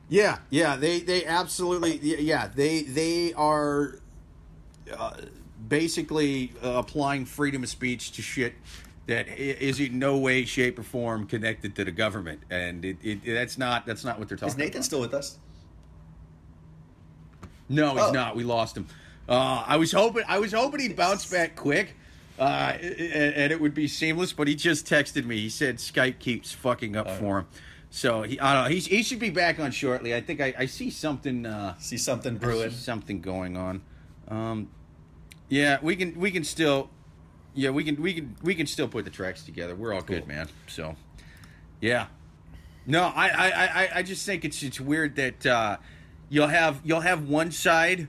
[0.08, 3.98] Yeah, yeah, they they absolutely yeah they they are
[4.96, 5.14] uh,
[5.68, 8.54] basically uh, applying freedom of speech to shit
[9.06, 13.24] that is in no way, shape, or form connected to the government, and it, it,
[13.24, 14.84] that's not that's not what they're talking Is Nathan about.
[14.84, 15.38] still with us?
[17.68, 18.10] No, he's Oh.
[18.12, 18.36] not.
[18.36, 18.86] We lost him.
[19.28, 21.96] Uh, I was hoping I was hoping he'd bounce back quick,
[22.38, 22.42] uh,
[22.80, 24.32] and, and it would be seamless.
[24.32, 25.38] But he just texted me.
[25.38, 27.46] He said Skype keeps fucking up for him.
[27.90, 28.70] So he, I don't know.
[28.70, 30.14] He's, he should be back on shortly.
[30.14, 31.44] I think I, I see something.
[31.46, 32.70] Uh, See something brewing.
[32.70, 33.82] see something going on.
[34.28, 34.68] Um,
[35.48, 36.90] yeah, we can we can still,
[37.54, 39.74] yeah, we can we can we can still put the tracks together.
[39.74, 40.48] We're all good, man.
[40.68, 40.96] So,
[41.80, 42.06] yeah.
[42.86, 45.76] No, I, I, I, I just think it's it's weird that uh,
[46.28, 48.08] you'll have you'll have one side,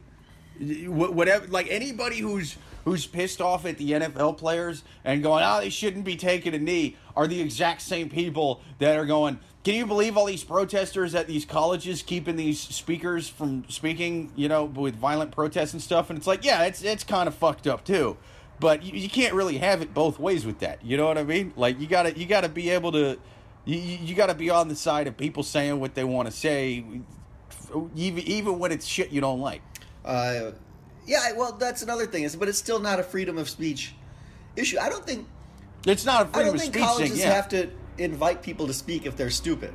[0.60, 5.69] whatever, like anybody who's who's pissed off at the NFL players and going, oh, they
[5.69, 9.39] shouldn't be taking a knee, are the exact same people that are going.
[9.63, 14.49] Can you believe all these protesters at these colleges keeping these speakers from speaking, you
[14.49, 16.10] know, with violent protests and stuff?
[16.10, 18.17] And it's like, yeah, it's it's kind of fucked up too.
[18.59, 20.85] But you, you can't really have it both ways with that.
[20.85, 21.53] You know what I mean?
[21.55, 23.17] Like you gotta you gotta be able to
[23.65, 26.27] you, you you got to be on the side of people saying what they want
[26.27, 26.83] to say,
[27.95, 29.61] even even when it's shit you don't like.
[30.03, 30.51] Uh,
[31.05, 32.23] yeah, well, that's another thing.
[32.23, 33.93] Is but it's still not a freedom of speech
[34.55, 34.77] issue.
[34.79, 35.27] I don't think
[35.85, 37.19] It's not a freedom I don't of think speech colleges thing.
[37.19, 37.33] Yeah.
[37.33, 39.73] have to invite people to speak if they're stupid,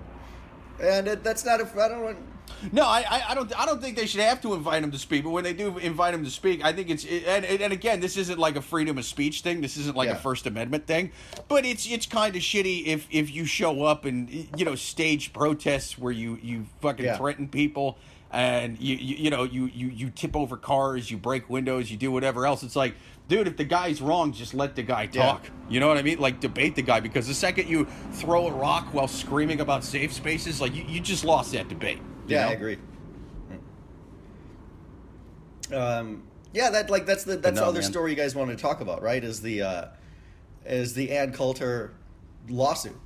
[0.82, 1.82] and it, that's not a.
[1.82, 2.18] I don't.
[2.72, 3.60] No, I, I, I don't.
[3.60, 5.24] I don't think they should have to invite him to speak.
[5.24, 7.04] But when they do invite him to speak, I think it's.
[7.04, 9.60] And, and again, this isn't like a freedom of speech thing.
[9.60, 10.14] This isn't like Yeah.
[10.16, 11.12] a First Amendment thing.
[11.48, 15.32] But it's it's kind of shitty if if you show up and you know stage
[15.32, 17.16] protests where you you fucking Yeah.
[17.16, 17.98] threaten people
[18.30, 21.96] and you, you you know you you you tip over cars, you break windows, you
[21.96, 22.62] do whatever else.
[22.62, 22.94] It's like,
[23.28, 25.22] dude, if the guy's wrong, just let the guy Yeah.
[25.26, 25.46] talk.
[25.70, 26.18] You know what I mean?
[26.18, 30.12] Like debate the guy because the second you throw a rock while screaming about safe
[30.12, 32.00] spaces, like you, you just lost that debate.
[32.28, 32.48] Yeah, know?
[32.48, 32.78] I agree.
[35.72, 37.90] Um, yeah, that like that's the that's no, the other man.
[37.90, 39.22] story you guys wanted to talk about, right?
[39.22, 39.84] Is the uh,
[40.64, 41.92] is the Ann Coulter
[42.48, 42.96] lawsuit?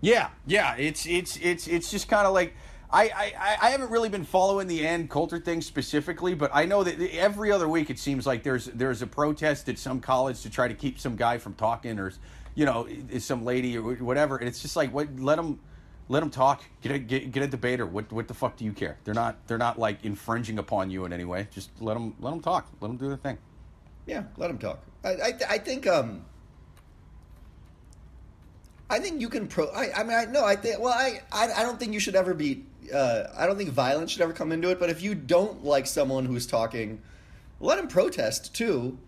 [0.00, 0.76] Yeah, yeah.
[0.76, 2.54] It's it's it's it's just kind of like
[2.90, 6.84] I, I I haven't really been following the Ann Coulter thing specifically, but I know
[6.84, 10.50] that every other week it seems like there's there's a protest at some college to
[10.50, 12.12] try to keep some guy from talking or
[12.54, 12.86] you know
[13.18, 15.60] some lady or whatever, and it's just like what let them.
[16.08, 16.62] Let them talk.
[16.82, 17.86] Get a get, get a debater.
[17.86, 18.98] What what the fuck do you care?
[19.04, 21.48] They're not they're not like infringing upon you in any way.
[21.50, 22.68] Just let them let them talk.
[22.80, 23.38] Let them do their thing.
[24.06, 24.80] Yeah, let them talk.
[25.02, 26.24] I I, I think um.
[28.90, 29.68] I think you can pro.
[29.68, 30.44] I, I mean, I no.
[30.44, 30.78] I think.
[30.78, 32.64] Well, I, I I don't think you should ever be.
[32.92, 34.78] Uh, I don't think violence should ever come into it.
[34.78, 37.00] But if you don't like someone who's talking,
[37.60, 38.98] let him protest too.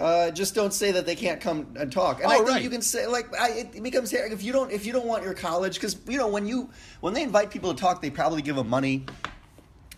[0.00, 2.22] Uh, just don't say that they can't come and talk.
[2.22, 2.62] And Oh, I think right.
[2.62, 5.34] you can say like I, it becomes if you don't if you don't want your
[5.34, 8.56] college because you know when you when they invite people to talk they probably give
[8.56, 9.04] them money,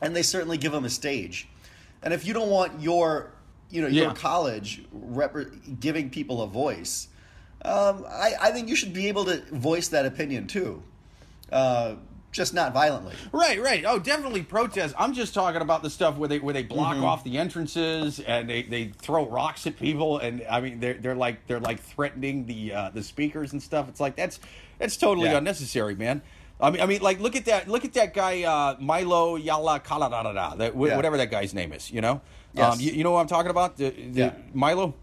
[0.01, 1.47] and they certainly give them a stage.
[2.03, 3.31] And if you don't want your
[3.71, 4.15] you know your Yeah.
[4.15, 5.37] college rep-
[5.79, 7.07] giving people a voice,
[7.65, 10.83] um, I, I think you should be able to voice that opinion too,
[11.53, 11.95] uh,
[12.33, 13.14] just not violently.
[13.31, 13.85] Right, right.
[13.87, 14.95] Oh, definitely protest.
[14.99, 17.05] I'm just talking about the stuff where they where they block Mm-hmm.
[17.05, 21.14] off the entrances and they, they throw rocks at people and I mean they're they're
[21.14, 23.88] like they're like threatening the uh, the speakers and stuff.
[23.88, 24.40] It's like that's
[24.79, 25.37] that's totally Yeah.
[25.38, 26.23] unnecessary, man.
[26.61, 29.85] I mean, I mean, like look at that look at that guy uh, Milo Yala
[29.85, 30.97] Kaladada, that wh- Yeah.
[30.97, 31.90] whatever that guy's name is.
[31.90, 32.21] You know,
[32.55, 32.75] Yes.
[32.75, 33.77] um, you, you know what I'm talking about?
[33.77, 34.33] The, the Yeah.
[34.55, 34.95] Milo.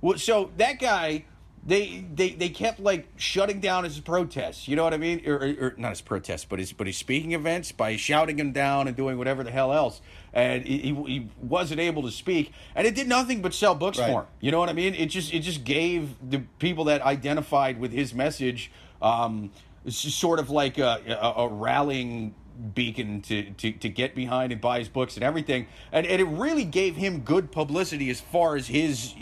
[0.00, 1.26] Well, so that guy,
[1.64, 4.66] they they they kept like shutting down his protests.
[4.66, 5.22] You know what I mean?
[5.26, 8.52] Or, or, or not his protests, but his but his speaking events by shouting him
[8.52, 10.00] down and doing whatever the hell else.
[10.32, 14.10] And he, he, wasn't able to speak, and it did nothing but sell books Right.
[14.10, 14.26] for him.
[14.40, 14.94] You know what I mean?
[14.94, 19.50] It just it just gave the people that identified with his message, um,
[19.86, 22.34] sort of like a, a, a rallying
[22.74, 25.66] beacon to, to, to get behind and buy his books and everything.
[25.90, 29.14] And, and it really gave him good publicity as far as his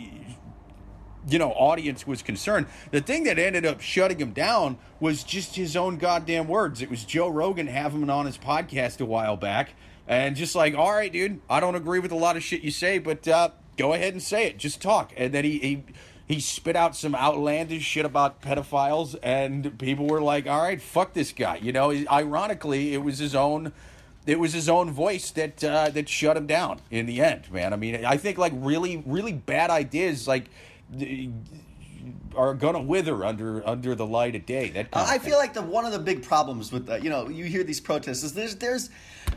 [1.29, 2.67] you know audience was concerned.
[2.91, 6.83] The thing that ended up shutting him down was just his own goddamn words.
[6.83, 9.75] It was joe rogan having him on his podcast a while back
[10.09, 12.71] and just like all right dude i don't agree with a lot of shit you
[12.71, 14.59] say but uh, go ahead and say it.
[14.59, 15.13] Just talk.
[15.17, 15.85] And then he, he
[16.27, 21.15] he spit out some outlandish shit about pedophiles and people were like all right fuck
[21.15, 21.57] this guy.
[21.57, 23.73] You know ironically it was his own
[24.27, 27.73] it was his own voice that uh, that shut him down in the end, man.
[27.73, 30.51] I mean, I think like really, really bad ideas like
[32.37, 34.71] are gonna wither under under the light of day.
[34.71, 37.11] That kind I of feel like the one of the big problems with that, you
[37.11, 38.91] know, you hear these protests is there's there's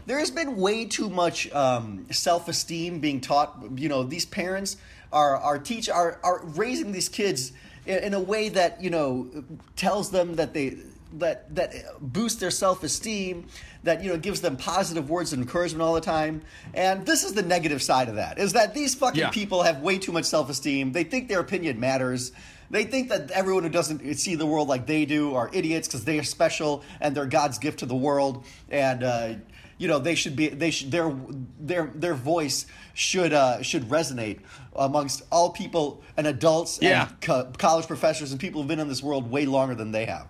[0.06, 3.58] there's been way too much um, self esteem being taught.
[3.76, 4.78] You know, these parents
[5.12, 7.54] are are teach are are raising these kids
[7.86, 9.28] in, in a way that you know
[9.76, 10.78] tells them that they
[11.20, 13.48] that that boosts their self esteem,
[13.84, 16.42] that you know gives them positive words of encouragement all the time.
[16.74, 19.30] And this is the negative side of that: is that these fucking Yeah.
[19.30, 20.92] people have way too much self esteem.
[20.92, 22.32] They think their opinion matters.
[22.70, 26.06] They think that everyone who doesn't see the world like they do are idiots because
[26.06, 28.46] they are special and they're God's gift to the world.
[28.70, 29.34] And uh,
[29.78, 31.16] you know they should be they should their
[31.60, 34.40] their their voice should uh, should resonate
[34.76, 37.08] amongst all people and adults Yeah.
[37.10, 40.06] and co- college professors and people who've been in this world way longer than they
[40.06, 40.28] have.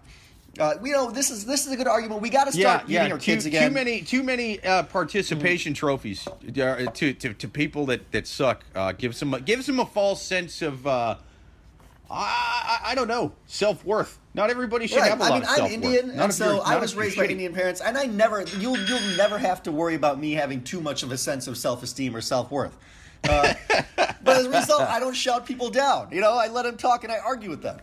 [0.59, 2.21] Uh, you know this is this is a good argument.
[2.21, 2.99] We got to start yeah.
[2.99, 3.69] giving our Too, kids again.
[3.69, 8.63] too many, too many uh, participation trophies uh, to, to to people that that suck.
[8.75, 11.15] Uh, gives them a, gives them a false sense of uh,
[12.09, 14.19] I, I I don't know self worth.
[14.35, 15.09] Not everybody should Right.
[15.09, 15.73] have a I lot mean, of I'm self-worth.
[15.73, 17.31] Indian, Not and so I was raised by shitty.
[17.31, 20.81] Indian parents, and I never, you'll, you'll never have to worry about me having too
[20.81, 22.75] much of a sense of self-esteem or self-worth.
[23.23, 23.53] Uh,
[24.23, 26.07] but as a result, I don't shout people down.
[26.11, 27.79] You know, I let them talk and I argue with them.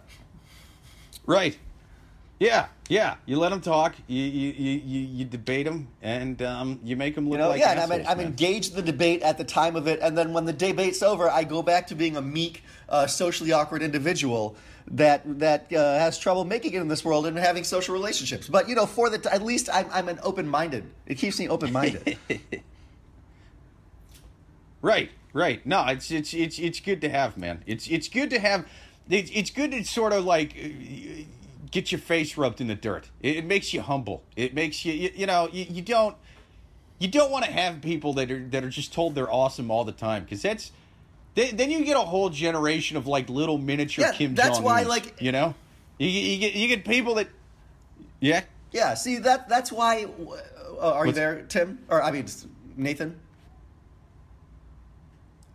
[1.24, 1.56] Right.
[2.40, 3.16] Yeah, yeah.
[3.26, 3.94] You let them talk.
[4.06, 7.60] You you you, you, debate them, and um, you make them look You know, like
[7.60, 7.92] yeah, and.
[7.92, 10.52] I'm, I'm engaged in the debate at the time of it, and then when the
[10.54, 14.56] debate's over, I go back to being a meek, uh, socially awkward individual
[14.90, 18.48] that that uh, has trouble making it in this world and having social relationships.
[18.48, 20.84] But you know, for the t- at least I'm, I'm an open-minded.
[21.06, 22.16] It keeps me open-minded.
[24.82, 25.64] Right, right.
[25.66, 27.62] No, it's it's it's it's good to have, man.
[27.66, 28.66] It's it's good to have.
[29.10, 31.24] It's it's good to sort of like uh,
[31.70, 33.10] get your face rubbed in the dirt.
[33.22, 34.22] It, it makes you humble.
[34.36, 36.16] It makes you you, you know you, you don't
[36.98, 39.84] you don't want to have people that are that are just told they're awesome all
[39.84, 40.72] the time because that's
[41.34, 44.64] then, then you get a whole generation of like little miniature Yeah, Kim that's Jong-uns,
[44.64, 45.54] why, like- you know
[45.98, 47.28] you, you get you get people that
[48.20, 50.06] yeah Yeah, see that that's why.
[50.80, 51.78] Uh, are you there, Tim?
[51.88, 52.26] Or I mean,
[52.76, 53.18] Nathan?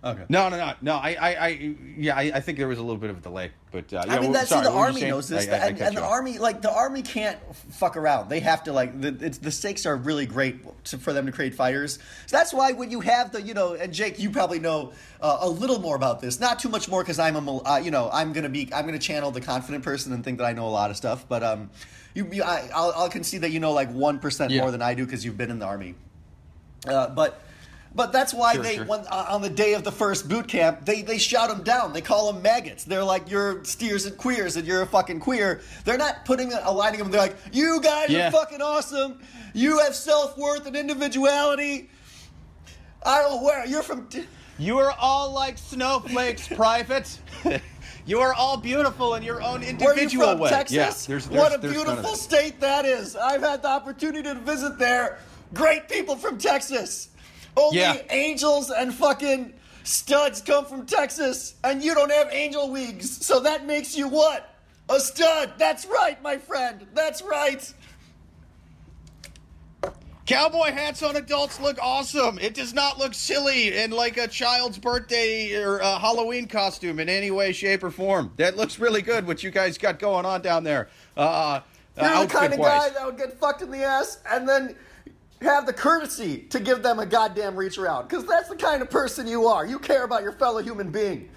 [0.05, 0.23] Okay.
[0.29, 2.97] no no no no I I, I yeah I, I think there was a little
[2.99, 5.09] bit of a delay but uh, I mean, that's sorry, the what were you army
[5.09, 6.11] knows this, I- I- I and, cut and the off.
[6.11, 7.37] army, like the army, can't
[7.71, 8.29] fuck around.
[8.29, 11.33] They have to like the it's, the stakes are really great to, for them to
[11.33, 11.99] create fighters.
[12.27, 15.39] So that's why when you have the you know, and Jake, you probably know uh,
[15.41, 18.09] a little more about this, not too much more because I'm a uh, you know
[18.13, 20.71] I'm gonna be I'm gonna channel the confident person and think that I know a
[20.71, 21.69] lot of stuff, but um,
[22.13, 24.61] you, you I, I'll, I'll concede that you know like one percent Yeah.
[24.61, 25.95] more than I do because you've been in the army.
[26.87, 27.41] Uh, but
[27.95, 28.85] but that's why Sure, they sure.
[28.85, 31.93] when, uh, on the day of the first boot camp they they shout them down.
[31.93, 32.83] They call them maggots.
[32.83, 35.61] They're like you're steers and queers and you're a fucking queer.
[35.85, 37.09] They're not putting aligning them.
[37.11, 38.27] They're like you guys Yeah.
[38.27, 39.19] are fucking awesome.
[39.53, 41.89] You have self worth and individuality.
[43.03, 44.07] I don't where you're from.
[44.57, 47.19] You are all like snowflakes, private.
[48.05, 50.39] you are all beautiful in your own you individual from?
[50.39, 50.49] way.
[50.49, 50.75] Texas.
[50.75, 53.15] Yeah, there's, there's, what a there's none of beautiful state that is.
[53.15, 55.19] I've had the opportunity to visit there.
[55.53, 57.09] Great people from Texas.
[57.57, 58.01] Only Yeah.
[58.09, 63.65] angels and fucking studs come from Texas, and you don't have angel wings, so that
[63.65, 64.49] makes you what?
[64.89, 65.53] A stud.
[65.57, 66.85] That's right, my friend.
[66.93, 67.71] That's right.
[70.25, 72.39] Cowboy hats on adults look awesome.
[72.39, 77.09] It does not look silly in like a child's birthday or a Halloween costume in
[77.09, 78.31] any way, shape, or form.
[78.37, 79.27] That looks really good.
[79.27, 80.89] What you guys got going on down there?
[81.15, 81.59] Uh,
[81.95, 84.75] You're the kind of guy that would get fucked in the ass and then
[85.45, 88.07] have the courtesy to give them a goddamn reach around.
[88.07, 89.65] Because that's the kind of person you are.
[89.65, 91.29] You care about your fellow human being.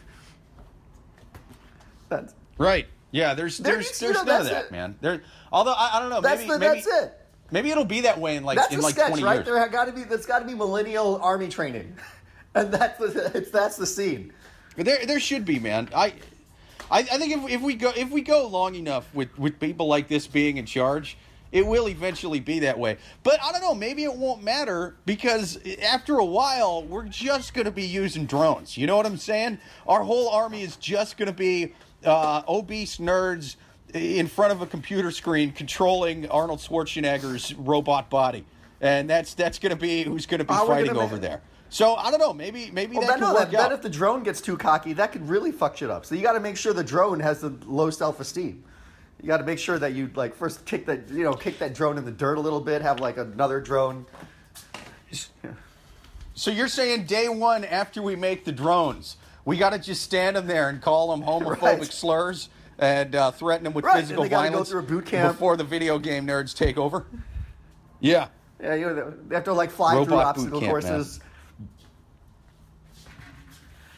[2.08, 2.88] That's, Right.
[3.12, 3.34] Yeah.
[3.34, 4.72] There's There there's there's know, none of that, it.
[4.72, 4.96] man.
[5.00, 5.22] There.
[5.52, 6.20] Although I, I don't know.
[6.20, 7.26] that's, maybe the, maybe that's it.
[7.50, 9.34] maybe it'll be that way in like That's in a like sketch, 20 right?
[9.36, 9.46] years.
[9.46, 11.96] There got to be that's got to be millennial army training,
[12.54, 14.32] and that's the it's that's the scene.
[14.76, 15.88] There, there should be, man.
[15.94, 16.12] I,
[16.90, 19.86] I, I think if, if we go if we go long enough with with people
[19.86, 21.16] like this being in charge,
[21.52, 22.98] it will eventually be that way.
[23.22, 23.74] But I don't know.
[23.74, 28.76] Maybe it won't matter because after a while, we're just going to be using drones.
[28.76, 29.58] You know what I'm saying?
[29.86, 31.72] Our whole army is just going to be
[32.04, 33.56] uh, obese nerds
[33.94, 38.44] in front of a computer screen controlling Arnold Schwarzenegger's robot body,
[38.80, 41.40] and that's that's going to be who's going to be Are fighting over there.
[41.70, 42.32] So I don't know.
[42.32, 43.50] Maybe maybe Well, that no, out.
[43.50, 46.06] then if the drone gets too cocky, that could really fuck shit up.
[46.06, 48.64] So you got to make sure the drone has the low self esteem.
[49.20, 51.74] You got to make sure that you like first kick that you know kick that
[51.74, 52.82] drone in the dirt a little bit.
[52.82, 54.06] Have like another drone.
[56.34, 60.36] So you're saying day one after we make the drones, we got to just stand
[60.36, 61.84] them there and call them homophobic Right.
[61.92, 64.84] slurs and uh, threaten them with Right, and physical they gotta go violence through a
[64.84, 65.32] boot camp.
[65.34, 67.06] before the video game nerds take over?
[67.98, 68.28] Yeah.
[68.62, 71.20] Yeah, you know, they have to like fly through Robot boot obstacle camp, courses.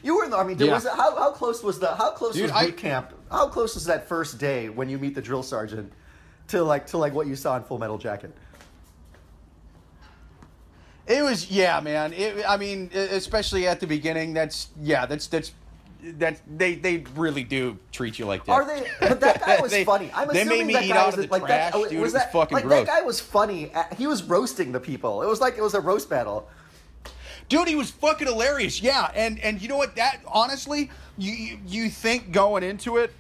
[0.03, 0.55] You were in the army.
[0.55, 0.75] Did, Yeah.
[0.75, 3.13] was it, how, how close was the how close Dude, was I- boot camp?
[3.31, 5.93] How close was that first day when you meet the drill sergeant
[6.49, 8.35] to like to like what you saw in Full Metal Jacket?
[11.07, 12.13] It was yeah, man.
[12.13, 14.33] It, I mean, especially at the beginning.
[14.33, 15.07] That's yeah.
[15.07, 15.53] That's that's
[16.03, 18.53] that they they really do treat you like that.
[18.53, 18.87] Are they?
[19.01, 20.11] But that guy was They- funny.
[20.15, 21.83] I'm they assuming made me that eat guy out was of the like trash, that.
[21.83, 21.93] dude.
[21.93, 22.87] It Was was that fucking like gross.
[22.87, 23.73] that guy was funny?
[23.99, 25.23] He was roasting the people.
[25.23, 26.49] It was like it was a roast battle.
[27.51, 28.81] Dude, he was fucking hilarious.
[28.81, 29.97] Yeah, and and you know what?
[29.97, 30.89] That honestly,
[31.19, 33.13] you you, think going into it,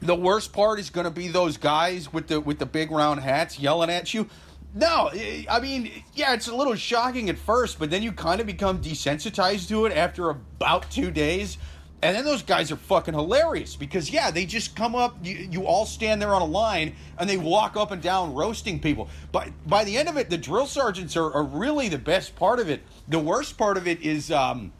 [0.00, 3.20] the worst part is going to be those guys with the with the big round
[3.20, 4.28] hats yelling at you.
[4.74, 8.38] No, I I mean, yeah, it's a little shocking at first, but then you kind
[8.38, 11.56] of become desensitized to it after about two days.
[12.02, 15.66] And then those guys are fucking hilarious because, yeah, they just come up, you, you
[15.66, 19.08] all stand there on a line, and they walk up and down roasting people.
[19.32, 22.60] But by the end of it, the drill sergeants are, are really the best part
[22.60, 22.82] of it.
[23.08, 24.72] The worst part of it is um,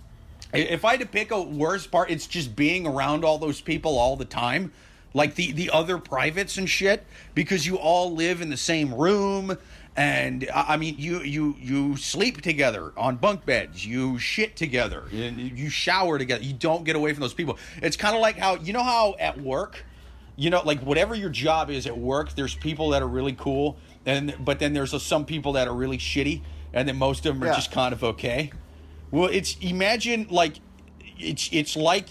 [0.53, 3.99] if I had to pick a worst part, it's just being around all those people
[3.99, 4.73] all the time,
[5.15, 7.05] like the the other privates and shit,
[7.35, 9.57] because you all live in the same room,
[9.97, 15.71] and I mean you you you sleep together on bunk beds, you shit together, you
[15.71, 16.43] shower together.
[16.45, 17.59] You don't get away from those people.
[17.83, 19.85] It's kind of like how you know how at work
[20.39, 23.79] you know like whatever your job is at work there's people that are really cool
[24.05, 26.43] and but then there's some people that are really shitty
[26.75, 27.55] and then most of them are Yeah.
[27.55, 28.51] just kind of okay
[29.11, 30.57] well it's imagine like
[31.19, 32.11] it's it's like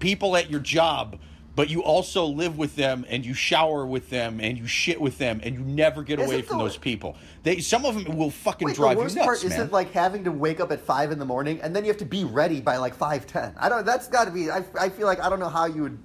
[0.00, 1.18] people at your job
[1.54, 5.18] but you also live with them and you shower with them and you shit with
[5.18, 8.30] them and you never get away from the- those people they some of them will
[8.30, 9.52] fucking Wait, drive the worst you nuts part man.
[9.52, 11.98] isn't like having to wake up at five in the morning and then you have
[11.98, 13.54] to be ready by like five ten.
[13.58, 13.84] I don't.
[13.84, 14.50] That's got to be.
[14.50, 15.98] I, I feel like I don't know how you would,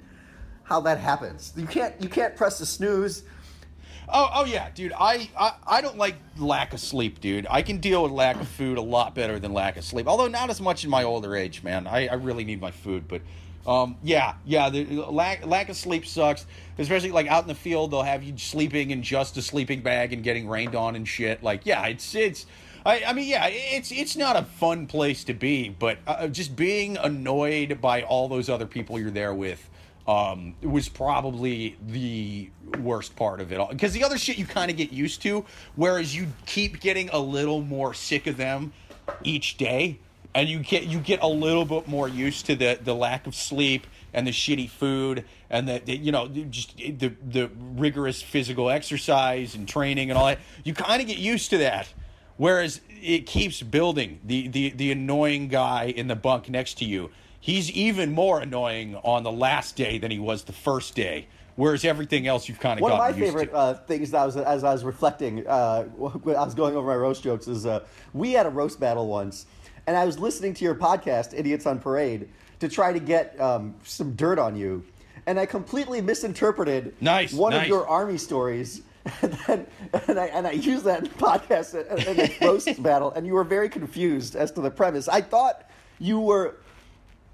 [0.64, 1.54] how that happens.
[1.56, 1.94] You can't.
[2.02, 3.24] You can't press the snooze.
[4.10, 4.94] Oh, oh yeah, dude.
[4.94, 7.46] I, I I don't like lack of sleep, dude.
[7.50, 10.08] I can deal with lack of food a lot better than lack of sleep.
[10.08, 11.88] Although not as much in my older age, man.
[11.88, 13.22] I, I really need my food, but
[13.68, 14.70] um, yeah, yeah.
[14.70, 16.46] The lack lack of sleep sucks,
[16.78, 17.92] especially like out in the field.
[17.92, 21.44] They'll have you sleeping in just a sleeping bag and getting rained on and shit.
[21.44, 22.46] Like, yeah, it's it's.
[22.86, 26.56] I, I mean, yeah, it's it's not a fun place to be, but uh, just
[26.56, 29.70] being annoyed by all those other people you're there with
[30.08, 32.50] um, was probably the
[32.80, 33.68] worst part of it all.
[33.68, 35.44] Because the other shit you kind of get used to,
[35.76, 38.72] whereas you keep getting a little more sick of them
[39.24, 40.00] each day,
[40.38, 43.34] and you get you get a little bit more used to the the lack of
[43.34, 48.70] sleep and the shitty food and the, the you know just the the rigorous physical
[48.70, 50.38] exercise and training and all that.
[50.64, 51.92] You kind of get used to that.
[52.38, 54.20] Whereas it keeps building.
[54.24, 57.10] The, the the annoying guy in the bunk next to you,
[57.40, 61.26] he's even more annoying on the last day than he was the first day.
[61.56, 64.38] Whereas everything else you've kind of One of my favorite uh, things that I was
[64.38, 67.80] as I was reflecting uh, when I was going over my roast jokes is uh,
[68.14, 69.48] we had a roast battle once,
[69.88, 72.28] and I was listening to your podcast, Idiots on Parade,
[72.60, 74.84] to try to get um, some dirt on you,
[75.26, 78.82] and I completely misinterpreted Nice, one of your army stories.
[79.22, 79.68] And, then,
[80.10, 83.36] and I and I used that in the podcast in a roast battle, and you
[83.36, 85.08] were very confused as to the premise.
[85.08, 85.64] I thought
[85.98, 86.58] you were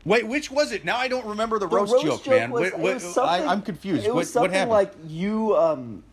[0.05, 0.85] Wait, which was it?
[0.85, 2.51] Now I don't remember the, the roast, joke, man.
[2.51, 4.05] was- What- what- I, am confused.
[4.05, 4.69] It was what, what something happened?
[4.71, 6.03] like you um,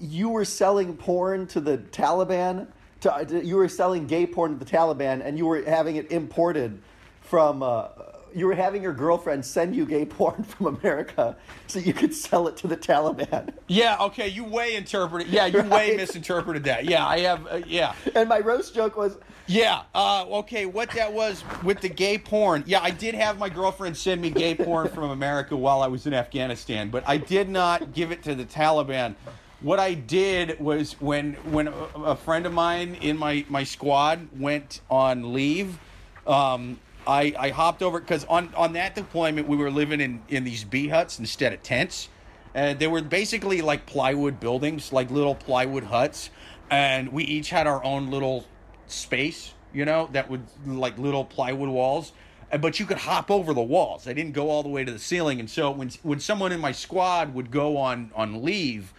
[0.00, 2.66] you were selling porn to the Taliban.
[3.00, 6.10] To, to- you were selling gay porn to the Taliban, and you were having it
[6.12, 6.80] imported
[7.22, 7.62] from.
[7.62, 7.88] Uh,
[8.32, 11.36] you were having your girlfriend send you gay porn from America
[11.66, 13.52] so you could sell it to the Taliban.
[13.66, 15.26] yeah, okay, you way interpreted.
[15.32, 16.84] Yeah, you way misinterpreted that.
[16.84, 17.44] Yeah, I have.
[17.48, 17.92] Uh, yeah.
[18.14, 19.82] And my roast joke was, Yeah.
[19.96, 20.64] Uh, okay.
[20.64, 22.62] What that was with the gay porn?
[22.68, 26.06] Yeah, I did have my girlfriend send me gay porn from America while I was
[26.06, 29.16] in Afghanistan, but I did not give it to the Taliban.
[29.62, 34.80] What I did was when when a, friend of mine in my my squad went
[34.90, 35.78] on leave.
[36.26, 40.44] Um, I, I hopped over because on, on that deployment we were living in, in
[40.44, 42.08] these B-huts instead of tents,
[42.54, 46.30] and they were basically like plywood buildings, like little plywood huts,
[46.70, 48.46] and we each had our own little
[48.86, 52.12] space, you know, that would like little plywood walls.
[52.60, 54.08] But you could hop over the walls.
[54.08, 56.60] I didn't go all the way to the ceiling, and so when when someone in
[56.60, 58.92] my squad would go on on leave,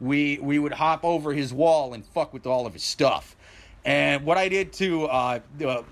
[0.00, 3.36] we we would hop over his wall and fuck with all of his stuff.
[3.84, 5.82] And what I did to uh, uh,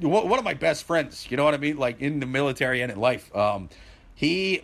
[0.00, 2.90] one of my best friends, you know what I mean, like in the military and
[2.90, 3.68] in life, um,
[4.14, 4.62] he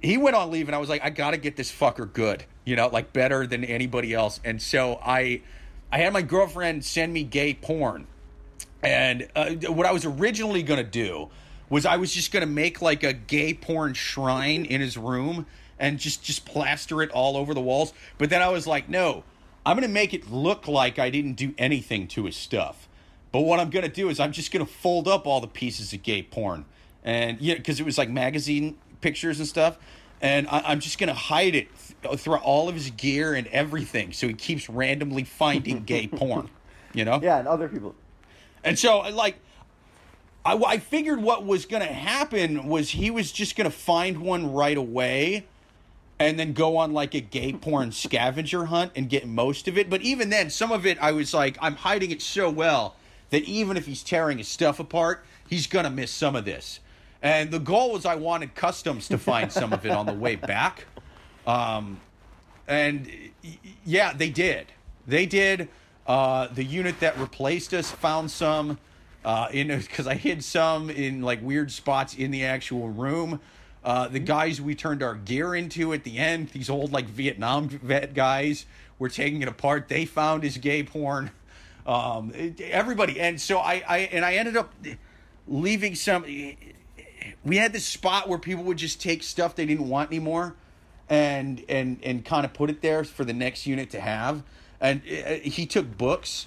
[0.00, 2.76] he went on leave and I was like, I gotta get this fucker good, you
[2.76, 4.40] know, like better than anybody else.
[4.44, 5.42] And so I,
[5.90, 8.06] I had my girlfriend send me gay porn,
[8.82, 11.30] and uh, what I was originally gonna do
[11.70, 15.46] was I was just gonna make like a gay porn shrine in his room
[15.82, 17.92] and just just plaster it all over the walls.
[18.16, 19.24] But then I was like, no,
[19.66, 22.88] I'm gonna make it look like I didn't do anything to his stuff.
[23.32, 26.02] But what I'm gonna do is I'm just gonna fold up all the pieces of
[26.04, 26.64] gay porn,
[27.02, 29.76] and yeah, because it was like magazine pictures and stuff,
[30.22, 31.68] and I, I'm just gonna hide it
[32.02, 36.48] th- through all of his gear and everything, so he keeps randomly finding gay porn,
[36.94, 37.18] you know?
[37.20, 37.96] yeah, and other people.
[38.62, 39.40] And so, like,
[40.44, 44.18] I, I figured what was going to happen was he was just going to find
[44.18, 45.46] one right away
[46.28, 49.90] and then go on like a gay porn scavenger hunt and get most of it.
[49.90, 52.96] But even then, some of it I was like, I'm hiding it so well
[53.30, 56.80] that even if he's tearing his stuff apart, he's going to miss some of this.
[57.22, 60.36] And the goal was I wanted customs to find some of it on the way
[60.36, 60.86] back.
[61.46, 62.00] Um,
[62.66, 63.08] and
[63.84, 64.66] yeah, they did.
[65.06, 65.68] They did.
[66.06, 68.78] Uh, the unit that replaced us found some
[69.24, 73.40] uh, in because I hid some in like weird spots in the actual room.
[73.84, 77.68] Uh, the guys we turned our gear into at the end, these old like Vietnam
[77.68, 78.66] vet guys,
[78.98, 79.88] were taking it apart.
[79.88, 81.30] They found his gay porn.
[81.84, 84.72] Um, everybody, and so I, I and I ended up
[85.48, 86.24] leaving some.
[87.44, 90.54] We had this spot where people would just take stuff they didn't want anymore,
[91.08, 94.44] and and and kind of put it there for the next unit to have.
[94.80, 96.46] And uh, he took books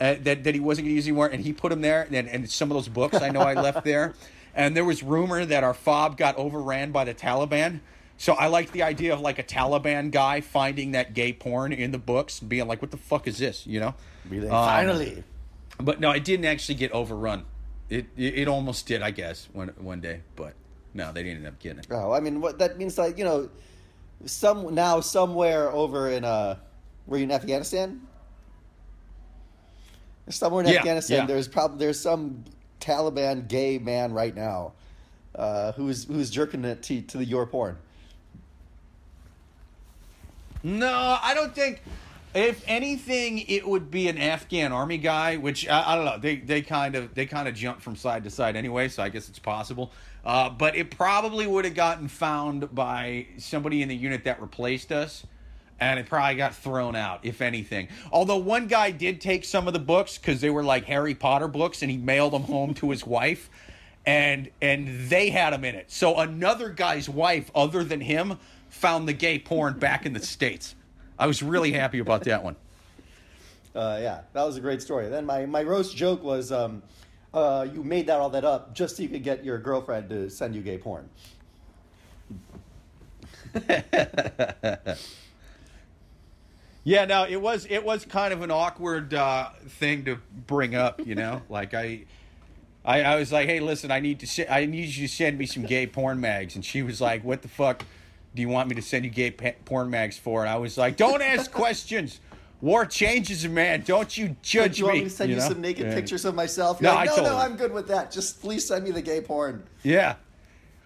[0.00, 2.06] uh, that, that he wasn't going to use anymore, and he put them there.
[2.10, 4.14] And, and some of those books I know I left there.
[4.54, 7.80] And there was rumor that our fob got overran by the Taliban.
[8.16, 11.90] So I like the idea of like a Taliban guy finding that gay porn in
[11.90, 13.94] the books and being like, "What the fuck is this?" You know.
[14.30, 15.24] Like, Um, Finally.
[15.78, 17.44] But no, it didn't actually get overrun.
[17.88, 20.20] It it, it almost did, I guess, one one day.
[20.36, 20.52] But
[20.92, 21.86] no, they didn't end up getting it.
[21.90, 23.48] Oh, I mean, what that means, like you know,
[24.26, 26.56] some now somewhere over in uh,
[27.06, 28.02] were you in Afghanistan?
[30.28, 31.26] Somewhere in Yeah, Afghanistan, yeah.
[31.26, 32.44] there's probably there's some
[32.80, 34.72] Taliban gay man right now,
[35.34, 37.76] uh, who's who's jerking it to, to the your porn.
[40.62, 41.82] No, I don't think.
[42.32, 46.18] If anything, it would be an Afghan army guy, which I, I don't know.
[46.18, 49.08] They they kind of they kind of jump from side to side anyway, so I
[49.08, 49.90] guess it's possible.
[50.24, 54.92] Uh, but it probably would have gotten found by somebody in the unit that replaced
[54.92, 55.26] us,
[55.80, 57.88] and it probably got thrown out, if anything.
[58.12, 61.48] Although one guy did take some of the books because they were like Harry Potter
[61.48, 63.50] books, and he mailed them home to his wife,
[64.06, 65.90] and and they had them in it.
[65.90, 70.74] So another guy's wife, other than him, found the gay porn back in the states.
[71.18, 72.56] I was really happy about that one.
[73.74, 75.08] Uh, yeah, that was a great story.
[75.08, 76.82] Then my, my roast joke was, um,
[77.32, 80.28] uh, you made that all that up just so you could get your girlfriend to
[80.28, 81.08] send you gay porn.
[86.84, 91.04] Yeah, no, it was it was kind of an awkward uh, thing to bring up,
[91.06, 91.42] you know.
[91.50, 92.04] like I,
[92.84, 95.36] I, I was like, hey, listen, I need to se- I need you to send
[95.38, 97.84] me some gay porn mags, and she was like, what the fuck
[98.34, 100.40] do you want me to send you gay pa- porn mags for?
[100.42, 102.20] And I was like, don't ask questions.
[102.62, 103.82] War changes a man.
[103.86, 105.04] Don't you judge Do you want me.
[105.04, 105.48] me to send you, know?
[105.48, 105.94] some naked Yeah.
[105.94, 106.78] pictures of myself?
[106.82, 107.42] No, You're like, no, told no, her.
[107.44, 108.10] I'm good with that.
[108.12, 109.62] Just please send me the gay porn.
[109.82, 110.16] Yeah.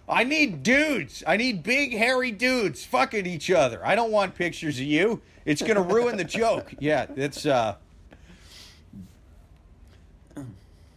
[0.09, 1.25] I need dudes.
[1.27, 3.85] I need big, hairy dudes fucking each other.
[3.85, 5.23] I don't want pictures of you.
[5.45, 6.75] It's going to ruin the joke.
[6.81, 7.47] Yeah, it's.
[7.47, 7.77] uh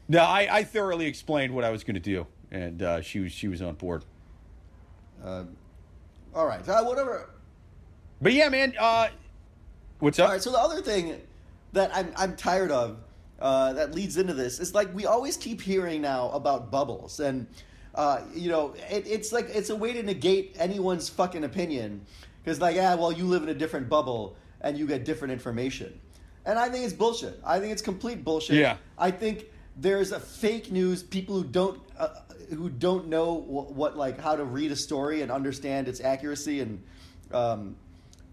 [0.10, 3.32] No, I, I thoroughly explained what I was going to do, and uh, she was
[3.32, 4.06] she was on board.
[5.24, 5.44] Uh,
[6.34, 7.30] all right, uh, whatever.
[8.22, 8.74] But yeah, man.
[8.80, 9.10] Uh,
[10.00, 10.28] what's up?
[10.28, 11.22] All right, so the other thing
[11.74, 12.98] that I'm, I'm tired of
[13.40, 17.46] uh, that leads into this is like we always keep hearing now about bubbles, and
[17.98, 22.06] uh, you know it, it's like it's a way to negate anyone's fucking opinion
[22.44, 26.00] because like yeah, well you live in a different bubble and you get different information,
[26.46, 27.40] and I think it's bullshit.
[27.44, 28.56] I think it's complete bullshit.
[28.58, 28.78] Yeah.
[28.98, 29.46] I think
[29.76, 32.10] there's a fake news people who don't uh,
[32.56, 36.62] who don't know what, what like how to read a story and understand its accuracy
[36.62, 36.82] and
[37.34, 37.76] um,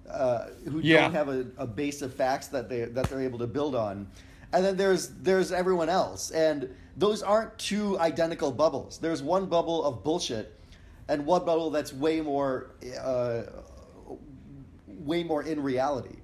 [0.09, 1.01] uh, who Yeah.
[1.03, 4.07] don't have a, a base of facts that they that they're able to build on.
[4.55, 8.99] And then there's there's everyone else, and those aren't two identical bubbles.
[8.99, 10.59] There's one bubble of bullshit,
[11.09, 12.71] and one bubble that's way more
[13.03, 13.43] uh,
[14.87, 16.17] way more in reality.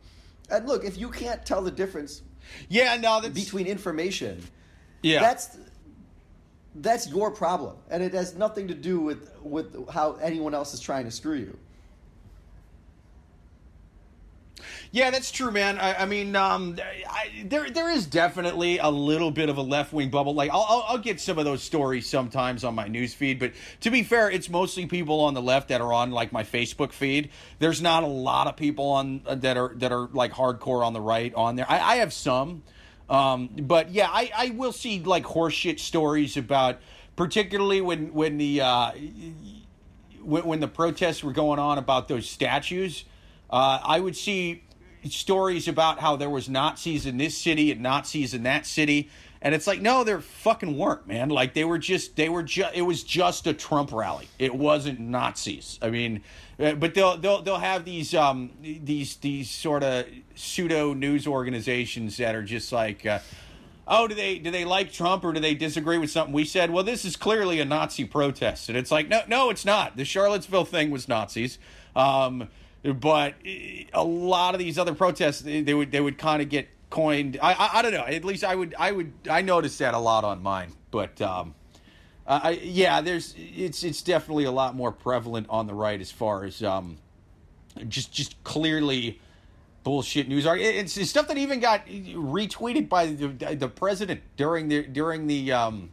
[0.49, 2.23] And look, if you can't tell the difference
[2.69, 4.43] Yeah, no, that's between information,
[5.03, 5.21] yeah.
[5.21, 5.59] that's
[6.77, 10.81] that's your problem, and it has nothing to do with with how anyone else is
[10.81, 11.59] trying to screw you.
[14.93, 15.79] Yeah, that's true, man.
[15.79, 16.77] I, I mean, um,
[17.09, 20.35] I, there there is definitely a little bit of a left wing bubble.
[20.35, 23.53] Like, I'll, I'll I'll get some of those stories sometimes on my news feed, but
[23.83, 26.93] to be fair, it's mostly people on the left that are on like my Facebook
[26.93, 27.31] feed.
[27.61, 30.93] There's not a lot of people on uh, that are that are like hardcore on
[30.93, 31.71] the right on there.
[31.71, 32.65] I, I have some,
[33.09, 36.79] um, but yeah, I, I will see like horseshit stories about,
[37.15, 38.61] particularly when when the.
[38.63, 38.93] Uh,
[40.23, 43.05] when, when the protests were going on about those statues,
[43.49, 44.65] uh, I would see
[45.09, 49.09] stories about how there was Nazis in this city and Nazis in that city,
[49.43, 51.31] and it's like, no, there fucking weren't, man.
[51.31, 54.29] Like they were just, they were just, it was just a Trump rally.
[54.39, 55.79] It wasn't Nazis.
[55.81, 56.23] I mean,
[56.59, 62.17] uh, but they'll they'll they'll have these um these these sort of pseudo news organizations
[62.19, 63.07] that are just like.
[63.07, 63.21] Uh,
[63.89, 66.71] oh, do they do they like Trump or do they disagree with something we said?
[66.71, 69.97] Well, this is clearly a Nazi protest, and it's like, no, no, it's not.
[69.97, 71.59] The Charlottesville thing was Nazis,
[71.97, 72.49] um,
[72.83, 76.69] but eh, a lot of these other protests, they, would they would kind of get
[76.89, 77.39] coined.
[77.43, 78.05] I, I I don't know.
[78.05, 81.21] At least I would I would I noticed that a lot on mine, but.
[81.21, 81.55] Um,
[82.27, 86.45] I, yeah, there's it's it's definitely a lot more prevalent on the right as far
[86.45, 86.99] as um,
[87.89, 89.19] just just clearly
[89.83, 90.47] bullshit news.
[90.47, 95.51] It's, it's stuff that even got retweeted by the, the president during the during the
[95.51, 95.91] um,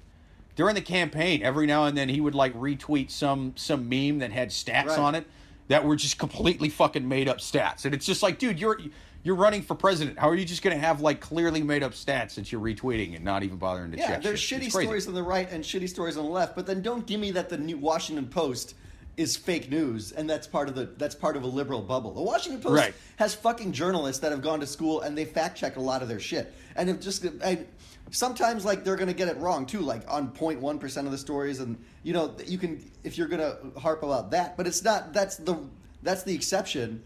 [0.55, 1.41] during the campaign.
[1.41, 4.99] Every now and then he would like retweet some some meme that had stats Right.
[4.99, 5.25] on it
[5.68, 8.80] that were just completely fucking made up stats, and it's just like, dude, you're
[9.24, 10.18] you're running for president.
[10.18, 13.26] How are you just gonna have like clearly made up stats that you're retweeting and
[13.26, 14.24] not even bothering to Yeah, check?
[14.24, 14.61] Yeah, there's shit?
[14.61, 17.20] shitty stories on the right and shitty stories on the left, but then don't give
[17.20, 18.76] me that the New Washington Post
[19.18, 22.13] is fake news and that's part of the that's part of a liberal bubble.
[22.13, 22.93] The Washington Post Right.
[23.18, 26.07] has fucking journalists that have gone to school and they fact check a lot of
[26.07, 26.53] their shit.
[26.76, 27.65] And if just I,
[28.12, 31.18] sometimes like they're going to get it wrong too, like on 0.1 percent of the
[31.18, 34.84] stories and you know you can if you're going to harp about that, but it's
[34.84, 35.58] not that's the
[36.03, 37.01] that's the exception.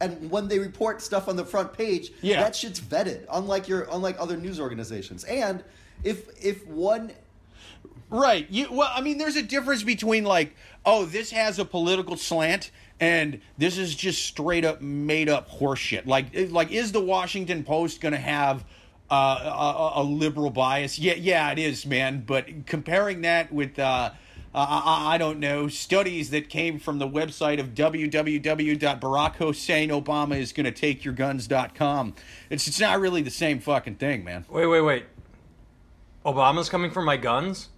[0.00, 2.40] And when they report stuff on the front page, Yeah.
[2.42, 5.24] that shit's vetted, unlike your unlike other news organizations.
[5.24, 5.62] And
[6.04, 7.12] if if one
[8.10, 8.46] Right.
[8.48, 10.54] You well, I mean, there's a difference between like,
[10.86, 12.70] oh, this has a political slant,
[13.00, 16.06] and this is just straight up made up horseshit.
[16.06, 18.64] Like, like is the Washington Post going to have
[19.10, 20.98] uh, a, a liberal bias?
[20.98, 22.24] Yeah, yeah, it is, man.
[22.26, 23.78] But comparing that with.
[23.78, 24.10] Uh,
[24.54, 29.34] I, I don't know studies that came from the website of www.barack
[32.50, 34.46] It's it's not really the same fucking thing, man.
[34.48, 35.04] Wait, wait, wait.
[36.24, 37.68] Obama's coming for my guns?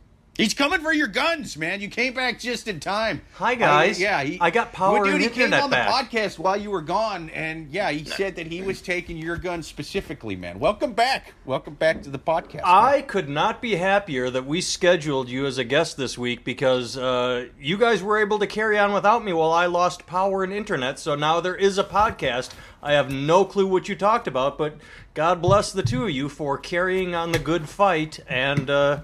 [0.40, 1.82] He's coming for your guns, man.
[1.82, 3.20] You came back just in time.
[3.34, 3.98] Hi, guys.
[3.98, 6.10] I, yeah, he, I got power Well, dude, and he came internet on back.
[6.10, 9.36] the podcast while you were gone, and yeah, he said that he was taking your
[9.36, 10.58] guns specifically, man.
[10.58, 11.34] Welcome back.
[11.44, 12.62] Welcome back to the podcast.
[12.64, 16.96] I could not be happier that we scheduled you as a guest this week because
[16.96, 20.54] uh, you guys were able to carry on without me while I lost power and
[20.54, 20.98] internet.
[20.98, 22.52] So now there is a podcast.
[22.82, 24.78] I have no clue what you talked about, but
[25.12, 28.20] God bless the two of you for carrying on the good fight.
[28.26, 29.00] And uh,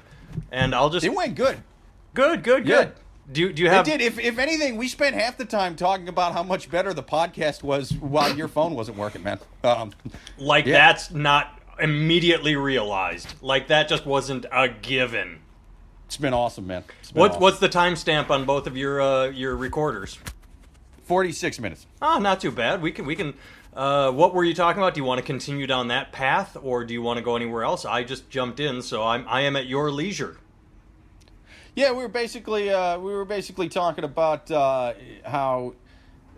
[0.52, 1.58] and I'll just it went good.
[2.14, 2.76] good, good, Yeah.
[2.84, 2.92] good.
[3.32, 3.84] Do you- do you It have?
[3.84, 4.00] did.
[4.00, 7.62] If, if anything, we spent half the time talking about how much better the podcast
[7.64, 9.40] was while your phone wasn't working, man.
[9.64, 9.92] Um,
[10.38, 10.74] like Yeah.
[10.74, 13.34] that's not immediately realized.
[13.42, 15.40] Like that just wasn't a given.
[16.06, 16.82] it's been awesome, man.
[17.12, 17.42] Been What, awesome.
[17.42, 20.18] What's the timestamp on both of your uh, your recorders?
[21.04, 21.86] 46 minutes.
[22.02, 22.80] Ah, not too bad.
[22.82, 23.34] We can we can.
[23.76, 24.94] Uh, what were you talking about?
[24.94, 27.62] Do you want to continue down that path, or do you want to go anywhere
[27.62, 27.84] else?
[27.84, 30.38] I just jumped in, so I'm I am at your leisure.
[31.74, 34.94] Yeah, we were basically uh, we were basically talking about uh,
[35.26, 35.74] how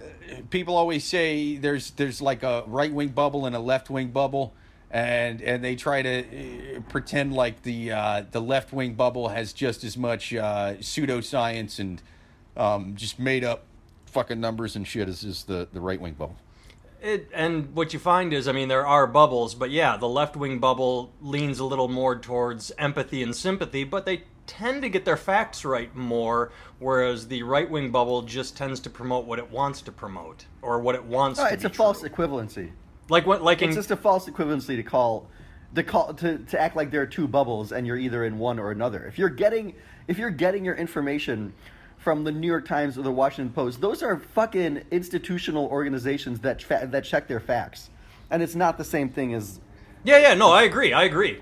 [0.01, 0.05] uh,
[0.51, 4.53] people always say there's there's like a right wing bubble and a left wing bubble,
[4.91, 7.91] and and they try to uh, pretend like the
[8.33, 12.03] the left wing bubble has just as much pseudoscience and
[12.57, 13.63] um, just made up
[14.07, 16.35] fucking numbers and shit as is the the right wing bubble.
[17.01, 20.37] It, and what you find is, I mean, there are bubbles, but yeah, the left
[20.37, 25.05] wing bubble leans a little more towards empathy and sympathy, but they tend to get
[25.05, 29.49] their facts right more, whereas the right wing bubble just tends to promote what it
[29.49, 32.73] wants to promote or what it wants No, to it's a false equivalency.
[33.09, 33.43] Like what?
[33.43, 35.31] Like in It's just a false equivalency to call,
[35.75, 38.59] to call to, to act like there are two bubbles and you're either in one
[38.59, 39.05] or another.
[39.07, 39.75] If you're getting
[40.09, 41.53] if you're getting your information
[41.99, 46.63] from the New York Times or the Washington Post, those are fucking institutional organizations that
[46.63, 47.91] fa- that check their facts,
[48.31, 49.61] and it's not the same thing as
[50.05, 50.93] Yeah, yeah, no, I agree.
[50.93, 51.41] I agree.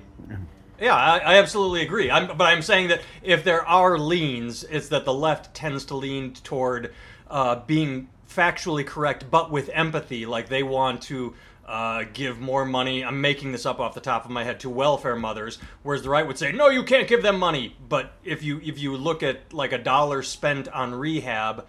[0.81, 2.11] Yeah, I, I absolutely agree.
[2.11, 5.97] I'm, but I'm saying that if there are leans, it's that the left tends to
[5.97, 6.93] lean toward
[7.31, 10.27] uh, being factually correct, but with empathy.
[10.27, 11.35] Like they want to
[11.67, 13.05] uh, give more money.
[13.05, 16.11] I'm making this up off the top of my head to welfare mothers, whereas the
[16.11, 17.77] right would say, no, you can't give them money.
[17.89, 21.67] But if you if you look at like a dollar spent on rehab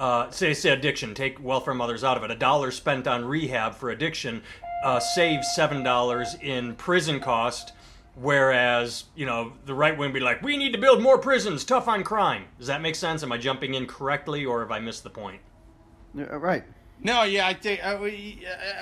[0.00, 2.30] uh, say say addiction, take welfare mothers out of it.
[2.30, 4.42] A dollar spent on rehab for addiction
[4.82, 7.72] uh, saves seven dollars in prison cost.
[8.16, 11.86] Whereas you know the right wing be like, we need to build more prisons, tough
[11.86, 12.46] on crime.
[12.58, 13.22] Does that make sense?
[13.22, 15.40] Am I jumping in correctly, or have I missed the point?
[16.18, 16.64] Uh, right.
[17.02, 17.94] No, yeah, I think I,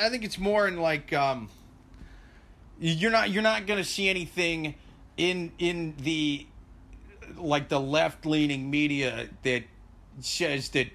[0.01, 1.49] I think it's more in like um,
[2.81, 4.75] you're not you're not going to see anything
[5.17, 6.47] in in the
[7.37, 9.63] like the left leaning media that
[10.21, 10.89] says that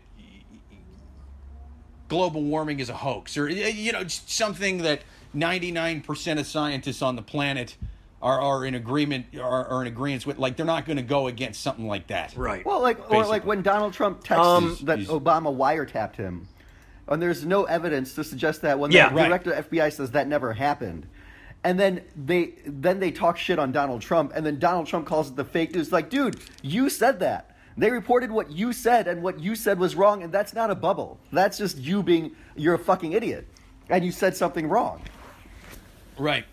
[2.09, 5.01] global warming is a hoax or you know something that
[5.35, 7.75] 99% of scientists on the planet
[8.21, 10.37] are, are in agreement are, are in agreement with.
[10.37, 12.35] Like they're not going to go against something like that.
[12.37, 12.65] Right.
[12.65, 16.47] Well, like or like when Donald Trump texts Um, that he's- Obama wiretapped him,
[17.07, 19.27] and there's no evidence to suggest that when Yeah, the right.
[19.27, 21.07] director of FBI says that never happened,
[21.63, 25.29] and then they then they talk shit on Donald Trump, and then Donald Trump calls
[25.29, 25.91] it the fake news.
[25.91, 27.49] Like, dude, you said that.
[27.75, 30.75] They reported what you said, and what you said was wrong, and that's not a
[30.75, 31.17] bubble.
[31.31, 33.47] That's just you being you're a fucking idiot,
[33.89, 35.01] and you said something wrong.
[36.17, 36.45] Right.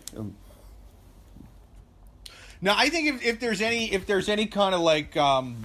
[2.63, 5.63] Now, I think if, if there's any if there's any kind of like um,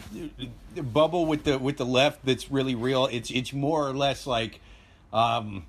[0.76, 4.60] bubble with the with the left that's really real, it's it's more or less like
[5.12, 5.66] um,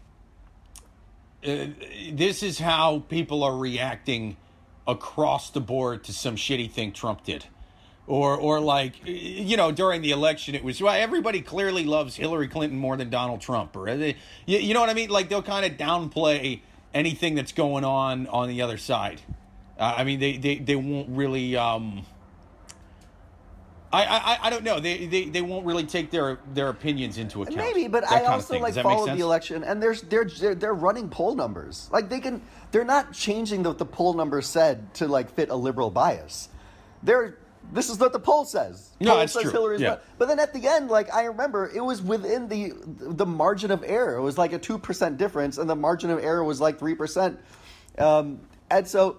[1.45, 1.67] uh,
[2.11, 4.37] this is how people are reacting
[4.87, 7.45] across the board to some shitty thing Trump did.
[8.07, 12.47] Or, or like, you know, during the election, it was well, everybody clearly loves Hillary
[12.47, 14.15] Clinton more than Donald Trump, or they,
[14.45, 15.09] you, you know what I mean?
[15.09, 16.61] Like they'll kind of downplay
[16.93, 19.21] anything that's going on on the other side.
[19.77, 21.57] Uh, I mean, they, they, they won't really.
[21.57, 22.05] Um,
[23.91, 24.79] I, I I don't know.
[24.79, 27.57] They, they they won't really take their their opinions into account.
[27.57, 30.55] Maybe, but I also like Does that make followed the election, and there's they're they're
[30.55, 31.89] they're running poll numbers.
[31.91, 35.55] Like they can, they're not changing what the poll number said to like fit a
[35.55, 36.49] liberal bias.
[37.01, 37.37] They're
[37.71, 38.89] this is what the poll says.
[38.99, 39.51] No, poll that's says true.
[39.51, 39.89] Hillary's Yeah.
[39.89, 43.71] not- But then at the end, like I remember, it was within the the margin
[43.71, 44.15] of error.
[44.17, 46.95] It was like a two percent difference, and the margin of error was like three
[46.95, 47.39] percent.
[47.97, 49.17] Um, and so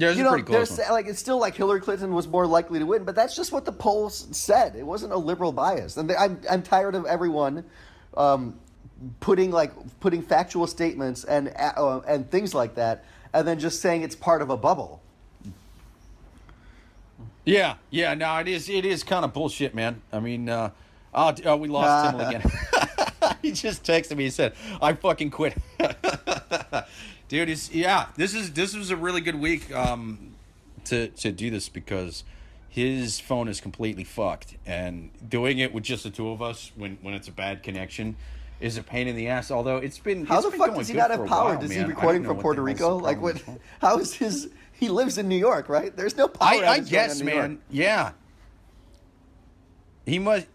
[0.00, 0.94] Yeah, you know, pretty close there's one.
[0.94, 3.66] like it's still like Hillary Clinton was more likely to win, but that's just what
[3.66, 4.74] the polls said.
[4.74, 7.64] It wasn't a liberal bias, and they, I'm I'm tired of everyone
[8.16, 8.58] um,
[9.20, 14.00] putting like putting factual statements and uh, and things like that, and then just saying
[14.00, 15.02] it's part of a bubble.
[17.44, 18.14] Yeah, yeah.
[18.14, 18.70] No, it is.
[18.70, 20.00] It is kind of bullshit, man.
[20.14, 20.70] I mean, uh,
[21.12, 22.50] oh, oh, we lost Tim again.
[23.42, 24.24] he just texted me.
[24.24, 25.58] He said, "I fucking quit."
[27.30, 28.06] Dude, it's yeah.
[28.16, 30.34] This is this was a really good week um,
[30.86, 32.24] to to do this because
[32.68, 36.98] his phone is completely fucked, and doing it with just the two of us when
[37.02, 38.16] when it's a bad connection
[38.58, 39.52] is a pain in the ass.
[39.52, 41.50] Although it's been How it's the been fuck does he not have power?
[41.50, 41.86] while, Does he man.
[41.86, 42.96] I recording from Puerto Rico?
[42.96, 43.34] Like what?
[43.34, 43.60] with his phone.
[43.80, 44.50] How is his?
[44.72, 45.96] He lives in New York, right?
[45.96, 46.64] There's no power.
[46.64, 47.60] I, I guess, man.
[47.70, 48.10] Yeah.
[50.04, 50.48] He must.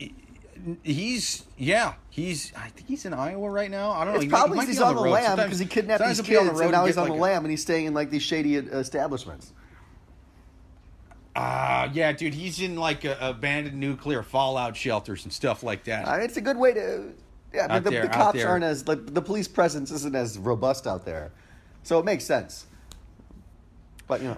[0.83, 1.93] He's yeah.
[2.09, 2.51] He's.
[2.55, 3.91] I think he's in Iowa right now.
[3.91, 4.19] I don't know.
[4.19, 5.11] It's He might- he probably might he's be on the road.
[5.11, 7.21] lam because he kidnapped these kids, the and now and he's on the like a-
[7.21, 9.51] lam and he's staying in like these shady uh, establishments.
[11.35, 12.33] Ah, yeah, dude.
[12.33, 16.07] He's in like a, abandoned nuclear fallout shelters and stuff like that.
[16.07, 17.11] I mean, it's a good way to.
[17.53, 20.37] Yeah, but Out the, there, the cops aren't as like the police presence isn't as
[20.37, 21.31] robust out there,
[21.83, 22.65] so it makes sense.
[24.07, 24.37] But you know,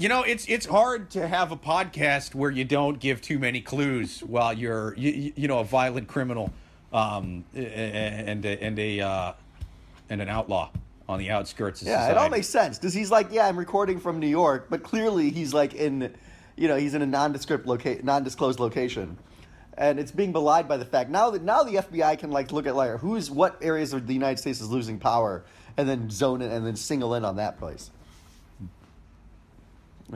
[0.00, 3.60] You know, it's it's hard to have a podcast where you don't give too many
[3.60, 6.54] clues while you're you, you- know a violent criminal
[6.90, 9.32] um, and and a uh,
[10.08, 10.70] and an outlaw
[11.06, 12.12] on the outskirts of yeah, society.
[12.12, 15.28] it all makes sense because he's like, yeah, I'm recording from New York, but clearly
[15.28, 16.14] he's like in,
[16.56, 19.18] you know, he's in a nondescript loca- non-disclosed location,
[19.76, 22.66] and it's being belied by the fact now that now the FBI can like look
[22.66, 25.44] at like who's what areas of the United States is losing power,
[25.76, 27.90] and then zone it and then single in on that place.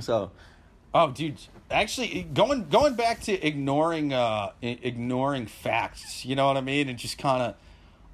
[0.01, 0.31] So,
[0.95, 1.39] Oh, dude!
[1.73, 6.97] Actually, going going back to ignoring uh, ignoring facts, you know what I mean, and
[6.97, 7.57] just kind of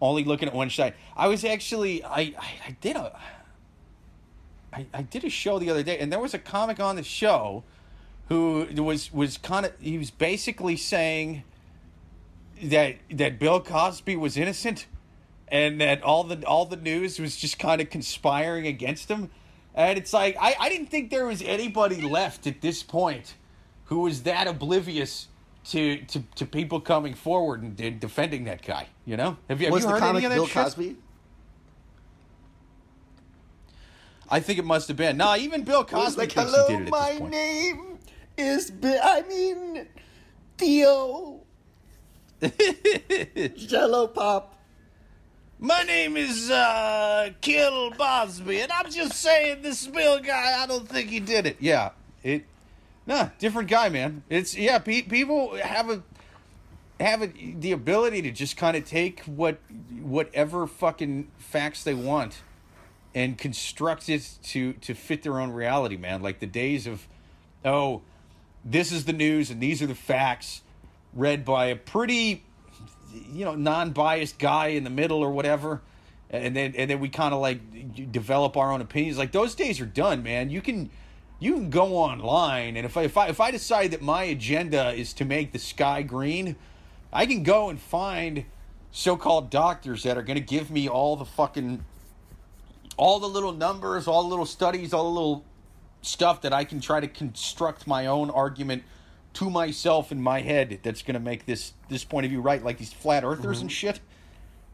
[0.01, 0.95] only looking at one side.
[1.15, 3.21] I was actually I I, I did a
[4.73, 7.03] I, I did a show the other day, and there was a comic on the
[7.03, 7.65] show
[8.29, 11.43] who was was kind of he was basically saying
[12.63, 14.87] that that Bill Cosby was innocent
[15.49, 19.31] and that all the all the news was just kind of conspiring against him.
[19.75, 23.35] And it's like I, I didn't think there was anybody left at this point
[23.85, 25.29] who was that oblivious
[25.67, 28.89] to to, to people coming forward and, de- defending that guy.
[29.05, 30.55] You know, have you, have was you the heard any of that Bill shit?
[30.55, 30.97] Cosby?
[34.31, 35.17] I think it must have been.
[35.17, 37.31] No, even Bill Cosby like, thinks hello, he did it at my this point.
[37.33, 37.99] name
[38.39, 39.01] is Bill.
[39.03, 39.89] I mean,
[40.57, 41.41] Theo.
[43.57, 44.57] Jello Pop.
[45.63, 50.63] My name is uh, Kill Bosby, and I'm just saying this Bill guy.
[50.63, 51.59] I don't think he did it.
[51.61, 51.91] Yeah,
[52.23, 52.47] it.
[53.07, 54.23] Nah, different guy, man.
[54.31, 54.79] It's yeah.
[54.79, 56.03] Pe- people have a
[56.99, 59.59] have a, the ability to just kind of take what
[60.01, 62.41] whatever fucking facts they want
[63.15, 66.23] and construct it to to fit their own reality, man.
[66.23, 67.07] Like the days of,
[67.67, 68.01] oh,
[68.65, 70.63] this is the news and these are the facts,
[71.13, 72.45] read by a pretty
[73.13, 75.81] you know non-biased guy in the middle or whatever.
[76.31, 79.19] And then and then we kind of like develop our own opinions.
[79.19, 80.51] Like those days are done man.
[80.51, 80.91] You can
[81.41, 84.93] you can go online and if I, if I if I decide that my agenda
[84.93, 86.55] is to make the sky green
[87.13, 88.45] I can go and find
[88.93, 91.85] so-called doctors that are going to give me all the fucking
[92.97, 95.45] all the little numbers all the little studies all the little
[96.03, 98.85] stuff that I can try to construct my own argument
[99.33, 102.65] to myself in my head that's going to make this this point of view right
[102.65, 103.65] like these flat earthers mm-hmm.
[103.65, 104.01] and shit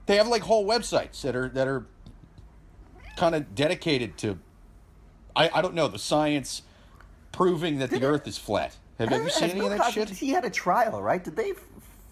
[0.06, 1.86] they have like whole websites that are that are
[3.16, 4.38] kind of dedicated to
[5.36, 6.62] I, I don't know the science
[7.36, 8.76] proving that the Earth is flat.
[8.98, 10.10] Have, have you seen any Bill of that Cosby- shit?
[10.16, 11.22] He had a trial, right?
[11.22, 11.52] Did they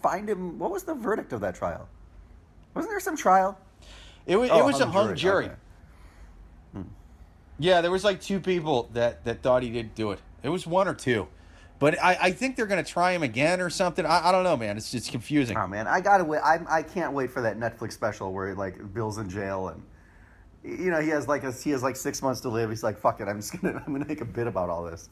[0.01, 0.59] find him?
[0.59, 1.89] What was the verdict of that trial?
[2.75, 3.57] Wasn't there some trial?
[4.27, 5.55] It was, Oh, it was a hung hung jury, okay.
[6.73, 6.81] Hmm.
[7.57, 10.19] Yeah, there was like two people that, that thought he didn't do it.
[10.43, 11.27] It was one or two.
[11.77, 14.05] But I, I think they're going to try him again or something.
[14.05, 14.77] I, I don't know, man.
[14.77, 15.57] It's just confusing.
[15.57, 16.39] Oh man, I gotta wait.
[16.39, 19.83] I I can't wait for that Netflix special where like Bill's in jail and
[20.63, 22.69] you know he has like a, he has like six months to live.
[22.69, 25.09] He's like, fuck it, I'm just gonna I'm gonna make a bit about all this.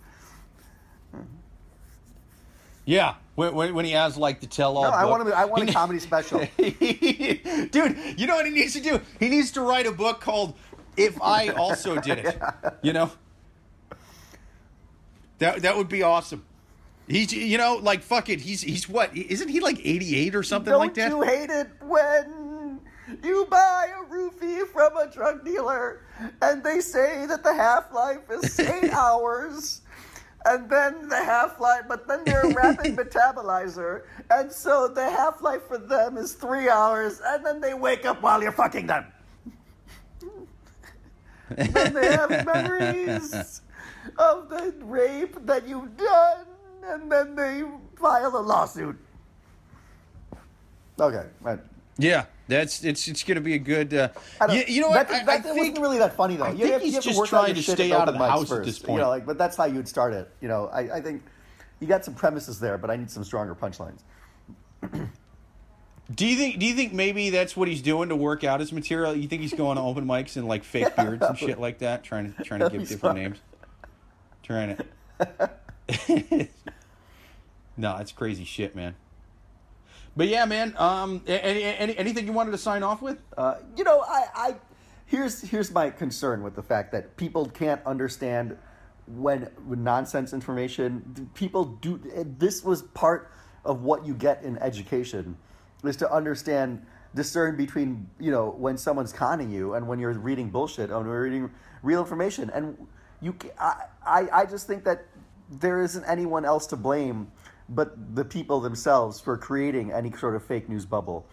[2.86, 4.84] Yeah, when, when, when he has like the tell all.
[4.84, 5.34] No, I want to.
[5.34, 6.39] I want a comedy special.
[6.57, 8.99] Dude, you know what he needs to do?
[9.20, 10.55] He needs to write a book called
[10.97, 12.41] "If I Also Did It."
[12.82, 13.11] You know,
[15.39, 16.43] that that would be awesome.
[17.08, 18.39] He's you know like fuck it.
[18.41, 19.16] He's he's what?
[19.16, 21.10] Isn't he like eighty eight or something Don't like that?
[21.10, 22.80] you hate it when
[23.24, 26.01] you buy a roofie from a drug dealer
[26.41, 29.82] and they say that the half life is eight hours?
[30.45, 35.41] And then the half life, but then they're a rapid metabolizer, and so the half
[35.41, 39.06] life for them is three hours, and then they wake up while you're fucking them.
[41.49, 43.62] then they have memories
[44.18, 46.45] of the rape that you've done,
[46.86, 47.64] and then they
[47.96, 48.98] file a lawsuit.
[51.00, 51.60] Okay, right.
[51.98, 53.94] Yeah, that's it's it's going to be a good.
[53.94, 54.10] Uh,
[54.52, 55.08] you, you know what?
[55.08, 56.46] That, I, that, I that think wasn't really that funny though.
[56.46, 58.58] I you think have, he's you just trying to stay out of the house at
[58.58, 60.30] first, this You know, like, but that's how you'd start it.
[60.42, 61.24] You know, I, I think
[61.80, 64.00] you got some premises there, but I need some stronger punchlines.
[66.16, 66.60] Do you think?
[66.60, 69.16] Do you think maybe that's what he's doing to work out his material?
[69.16, 72.04] You think he's going to open mics and like fake beards and shit like that,
[72.04, 73.16] trying to trying to give different smart.
[73.16, 73.38] names,
[74.44, 75.50] trying to.
[77.78, 78.96] no, it's crazy shit, man.
[80.16, 80.76] But yeah, man.
[80.78, 83.18] Um, any, any, anything you wanted to sign off with?
[83.36, 84.56] Uh, you know, I, I
[85.06, 88.58] here's here's my concern with the fact that people can't understand
[89.08, 91.30] when, nonsense information.
[91.34, 92.00] People do.
[92.38, 93.32] This was part
[93.66, 95.38] of what you get in education,
[95.84, 100.50] is to understand discern between you know when someone's conning you and when you're reading
[100.50, 102.52] bullshit and we're reading real information.
[102.52, 102.78] And
[103.22, 105.06] you, I, I, I just think that
[105.60, 107.32] there isn't anyone else to blame
[107.70, 111.26] but the people themselves for creating any sort of fake news bubble.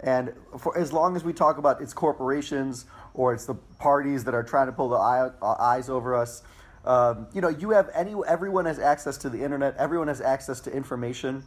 [0.00, 4.34] And for as long as we talk about it's corporations or it's the parties that
[4.34, 6.42] are trying to pull the eye, uh, eyes over us,
[6.84, 9.76] um, you know, you have any everyone has access to the internet.
[9.76, 11.42] Everyone has access to information.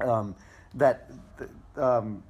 [0.00, 0.36] Um,
[0.74, 1.10] that,
[1.76, 2.22] um,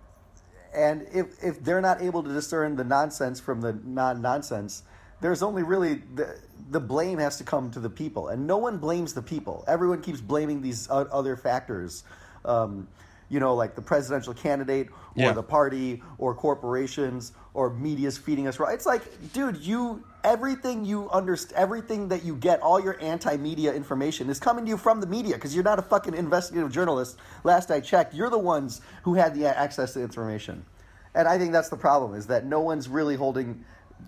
[0.75, 4.85] and if if they're not able to discern the nonsense from the non nonsense,
[5.27, 6.39] there's only really the
[6.71, 9.65] the blame has to come to the people, and no one blames the people.
[9.67, 12.05] Everyone keeps blaming these other factors.
[12.45, 12.87] Um,
[13.29, 15.33] you know, like the presidential candidate, or Yeah.
[15.33, 18.61] the party, or corporations, or media's feeding us.
[18.61, 18.73] Right?
[18.73, 24.31] It's like, dude, you everything you understand, everything that you get, all your anti-media information
[24.31, 27.17] is coming to you from the media because you're not a fucking investigative journalist.
[27.43, 30.65] Last I checked, you're the ones who had the access to information,
[31.13, 33.65] and I think that's the problem: is that no one's really holding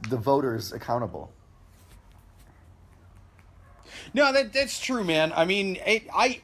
[0.08, 1.30] the voters accountable.
[4.14, 5.32] No, that that's true, man.
[5.34, 6.40] I mean, it, I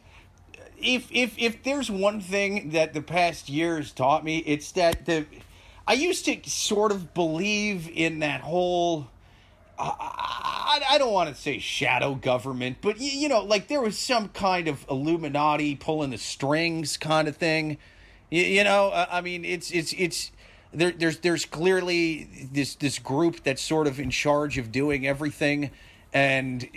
[0.78, 5.07] if if if there's one thing that the past year has taught me, it's that
[5.07, 5.26] the
[5.86, 9.09] I used to sort of believe in that whole.
[9.76, 13.80] I, I, I don't want to say shadow government, but you, you know, like there
[13.80, 17.78] was some kind of Illuminati pulling the strings kind of thing.
[18.30, 20.30] You, you know, I mean, it's it's it's
[20.74, 25.70] there, there's there's clearly this this group that's sort of in charge of doing everything,
[26.12, 26.68] and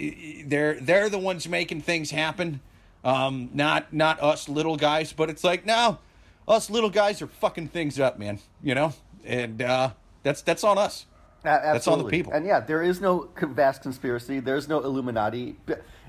[0.45, 2.61] they're they're the ones making things happen.
[3.03, 5.99] Um, not not us little guys, but it's like no,
[6.47, 8.39] us little guys are fucking things up, man.
[8.63, 8.93] You know,
[9.25, 9.91] and uh,
[10.23, 11.05] that's that's on us.
[11.43, 11.73] Absolutely.
[11.73, 12.33] That's on the people.
[12.33, 14.39] And yeah, there is no vast conspiracy.
[14.39, 15.55] There's no Illuminati.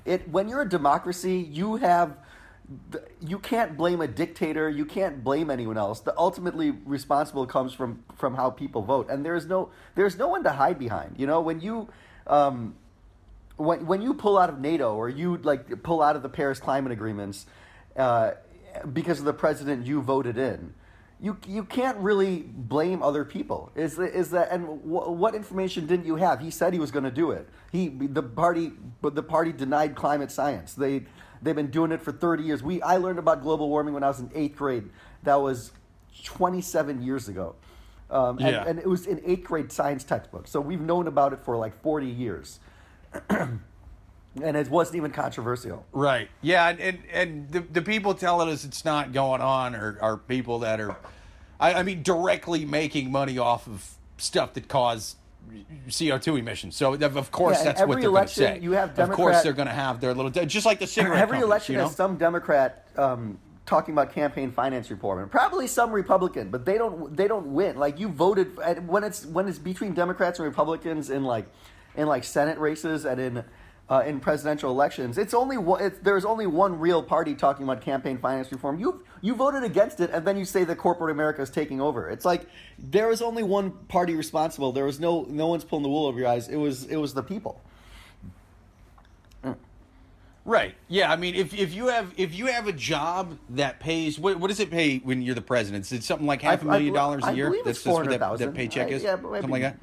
[0.04, 2.16] It when you're a democracy, you have
[3.20, 4.68] you can't blame a dictator.
[4.68, 6.00] You can't blame anyone else.
[6.00, 10.44] The ultimately responsible comes from from how people vote, and there's no there's no one
[10.44, 11.14] to hide behind.
[11.18, 11.88] You know, when you
[12.26, 12.74] um,
[13.56, 16.60] when when you pull out of NATO or you like pull out of the Paris
[16.60, 17.46] climate agreements
[17.96, 18.32] uh,
[18.92, 20.74] because of the president you voted in,
[21.20, 23.72] you you can't really blame other people.
[23.76, 26.40] Is is that and w- what information didn't you have?
[26.40, 27.48] He said he was going to do it.
[27.72, 30.74] He the party but the party denied climate science.
[30.74, 31.06] They
[31.42, 32.62] they've been doing it for 30 years.
[32.62, 34.90] We I learned about global warming when I was in 8th grade.
[35.22, 35.72] That was
[36.24, 37.54] 27 years ago.
[38.10, 38.64] Um, and, Yeah.
[38.66, 40.46] and it was in 8th grade science textbook.
[40.48, 42.60] So we've known about it for like 40 years.
[43.30, 43.60] and
[44.34, 45.84] it wasn't even controversial.
[45.92, 46.28] Right.
[46.42, 50.16] Yeah, and and, and the, the people telling us it's not going on are, are
[50.16, 50.96] people that are,
[51.58, 55.16] I, I mean, directly making money off of stuff that cause
[55.88, 56.76] CO2 emissions.
[56.76, 58.58] So of course Yeah, that's what they're going to say.
[58.60, 61.40] you have of course they're going to have their little just like the cigarette Every
[61.40, 61.86] election you know?
[61.86, 66.78] has some Democrat um, talking about campaign finance reform, and probably some Republican, but they
[66.78, 67.76] don't they don't win.
[67.76, 68.56] Like you voted
[68.88, 71.46] when it's when it's between Democrats and Republicans in like
[71.94, 73.44] in like Senate races and in
[73.90, 75.16] uh, in presidential elections.
[75.18, 78.78] It's only one, it's, there's only one real party talking about campaign finance reform.
[78.78, 82.08] You you voted against it, and then you say that corporate America is taking over.
[82.10, 82.46] It's like
[82.78, 84.72] there is only one party responsible.
[84.72, 86.48] There was no no one's pulling the wool over your eyes.
[86.48, 87.60] It was it was the people.
[90.44, 90.74] Right.
[90.88, 91.12] Yeah.
[91.12, 94.48] I mean, if, if you have if you have a job that pays what, what
[94.48, 95.84] does it pay when you're the president?
[95.84, 97.50] Is it something like half a million bel- dollars a I year?
[97.50, 98.46] believe that's what that, 400,000.
[98.46, 99.02] that paycheck I- is.
[99.02, 99.78] yeah, maybe- something like that.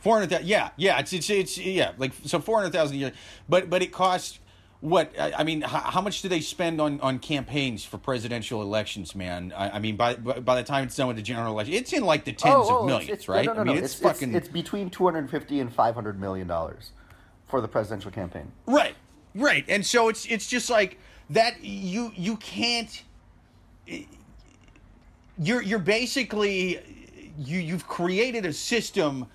[0.00, 0.46] Four hundred thousand.
[0.46, 0.98] Yeah, yeah.
[0.98, 1.92] It's it's it's yeah.
[1.98, 3.12] Like so, four hundred thousand a year.
[3.48, 4.38] But but it costs
[4.80, 5.12] what?
[5.18, 9.14] I, I mean, how, how much do they spend on on campaigns for presidential elections,
[9.14, 9.52] man?
[9.56, 12.04] I, I mean, by, by the time it's done with the general election, it's in
[12.04, 13.46] like the oh, tens of millions, Oh, it's, it's, right?
[13.46, 13.74] No, no, I no.
[13.74, 16.92] mean, it's, it's, fucking It's, between 250 and 500 million dollars
[17.48, 18.52] for the presidential campaign.
[18.66, 18.94] Right,
[19.34, 20.98] right, and so it's it's just like
[21.30, 21.62] that.
[21.64, 23.02] You you can't.
[25.40, 26.80] You're you're basically
[27.36, 29.26] you you've created a system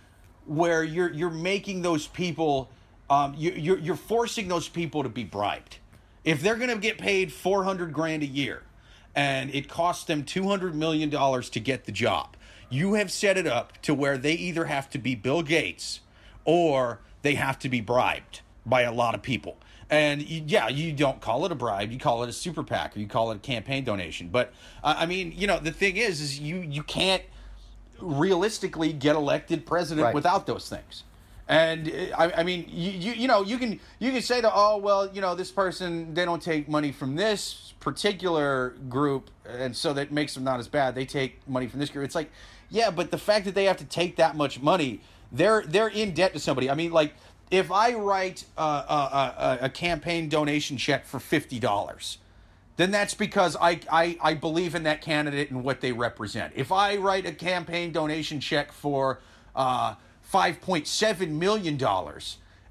[0.46, 2.70] where you're you're making those people.
[3.10, 5.78] Um, you, you're you're forcing those people to be bribed.
[6.24, 8.64] If they're going to get paid four hundred grand a year,
[9.16, 12.36] and it costs them two hundred million dollars to get the job,
[12.70, 16.00] you have set it up to where they either have to be Bill Gates
[16.46, 19.58] or they have to be bribed by a lot of people.
[19.90, 23.00] And yeah, you don't call it a bribe; you call it a super PAC or
[23.00, 24.30] you call it a campaign donation.
[24.30, 27.22] But uh, I mean, you know, the thing is, is you you can't
[28.04, 30.16] realistically get elected president Right.
[30.16, 31.04] without those things.
[31.48, 34.52] And uh, I, I mean, you, you you know you can you can say to
[34.54, 39.76] oh well you know this person they don't take money from this particular group and
[39.76, 40.96] so that makes them not as bad.
[40.96, 42.06] They take money from this group.
[42.06, 42.32] It's like
[42.70, 45.02] yeah, but the fact that they have to take that much money,
[45.32, 46.70] they're they're in debt to somebody.
[46.70, 47.14] I mean, like
[47.52, 52.20] if I write uh, a, a, a campaign donation check for fifty dollars
[52.78, 56.54] then that's because I, I, I believe in that candidate and what they represent.
[56.56, 59.20] If I write a campaign donation check for
[59.56, 59.96] uh,
[60.32, 61.80] $5.7 million,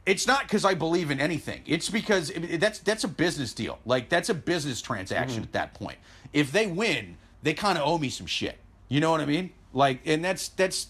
[0.05, 1.63] it's not because I believe in anything.
[1.67, 3.79] It's because that's, that's a business deal.
[3.87, 5.99] Like, that's a business transaction at that point.
[6.33, 8.59] If they win, they kind of owe me some shit.
[8.89, 9.51] You know what I mean?
[9.73, 10.89] Like, and that's, that's,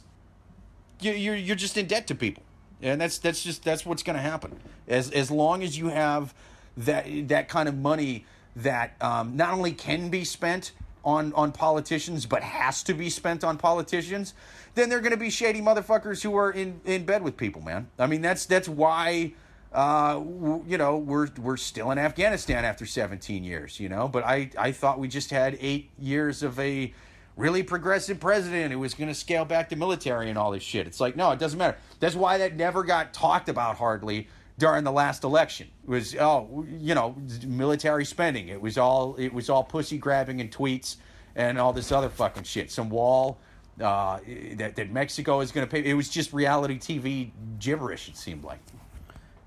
[1.01, 2.43] you- you're you're just in debt to people,
[2.81, 4.57] and that's that's just that's what's going to happen.
[4.87, 6.33] As as long as you have
[6.77, 8.25] that that kind of money
[8.57, 10.73] that um, not only can be spent
[11.05, 14.35] on on politicians but has to be spent on politicians,
[14.75, 17.89] then they're going to be shady motherfuckers who are in in bed with people, man.
[17.99, 19.33] I mean that's that's why.
[19.75, 23.81] Uh, w- you know, we're we're still in Afghanistan after 17 years.
[23.81, 26.93] You know, but I I thought we just had eight years of a
[27.37, 30.87] really progressive president who was going to scale back the military and all this shit.
[30.87, 31.77] It's like, no, it doesn't matter.
[32.01, 34.29] That's why that never got talked about hardly
[34.63, 35.67] during the last election.
[35.83, 38.47] It was oh, you know, military spending.
[38.47, 40.99] It was all it was all pussy grabbing and tweets
[41.35, 42.71] and all this other fucking shit.
[42.71, 43.39] Some wall
[43.83, 44.21] uh,
[44.55, 45.85] that that Mexico is going to pay.
[45.85, 48.09] It was just reality TV gibberish.
[48.09, 48.61] It seemed like.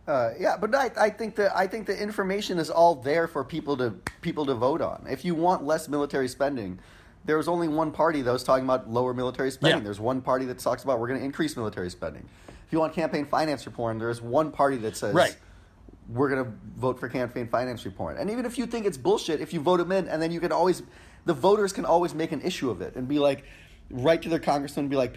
[0.05, 3.45] Uh, yeah, but I, I think that I think the information is all there for
[3.45, 5.05] people to people to vote on.
[5.09, 6.77] If you want less military spending,
[7.23, 9.79] there was only one party that was talking about lower military spending.
[9.79, 9.85] Yeah.
[9.85, 12.27] There's one party that talks about we're going to increase military spending.
[12.65, 15.35] If you want campaign finance reform, there's one party that says Right.
[16.09, 18.17] we're going to vote for campaign finance reform.
[18.17, 20.39] And even if you think it's bullshit, if you vote them in, and then you
[20.39, 20.81] can always,
[21.25, 23.43] the voters can always make an issue of it and be like,
[23.91, 25.15] write to their congressman and be like,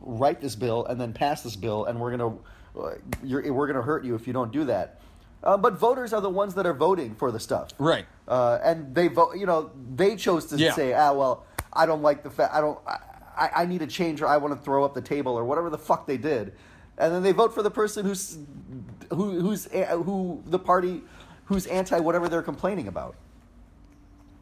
[0.00, 2.38] write this bill and then pass this bill, and we're going
[2.74, 5.00] to, you're, we're going to hurt you if you don't do that.
[5.44, 8.06] Uh, but voters are the ones that are voting for the stuff, Right.
[8.26, 9.36] Uh, and they vote.
[9.36, 10.72] You know, they chose to Yeah.
[10.72, 12.52] say, ah, well, I don't like the fact.
[12.52, 12.76] I don't.
[12.84, 12.98] I,
[13.36, 15.78] I need a change, or I want to throw up the table, or whatever the
[15.78, 16.52] fuck they did,
[16.98, 18.38] and then they vote for the person who's
[19.10, 21.02] who who's who the party
[21.46, 23.14] who's anti whatever they're complaining about,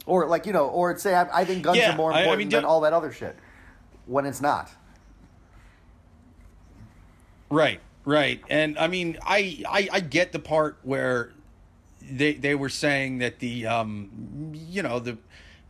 [0.07, 2.21] or like you know, or say I, I think guns Yeah, are more I- I
[2.23, 3.37] important mean, than all that other shit,
[4.07, 4.71] when it's not.
[7.51, 8.41] Right, right.
[8.49, 11.33] And I mean, I, I, I get the part where
[12.03, 15.17] they they were saying that the um you know the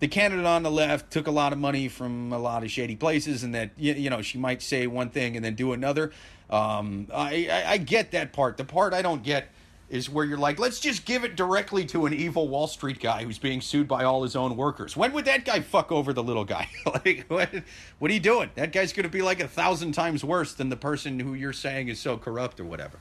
[0.01, 2.97] the candidate on the left took a lot of money from a lot of shady
[2.97, 6.13] places and that you, know she might say one thing and then do another.
[6.51, 8.57] Um I, I i get that part.
[8.57, 9.49] The part i don't get
[9.91, 13.23] is where you're like let's just give it directly to an evil wall street guy
[13.23, 14.97] who's being sued by all his own workers.
[14.97, 16.69] When would that guy fuck over the little guy?
[16.87, 17.51] Like what,
[17.99, 18.51] what are you doing?
[18.55, 21.53] That guy's going to be like a thousand times worse than the person who you're
[21.53, 22.99] saying is so corrupt or whatever.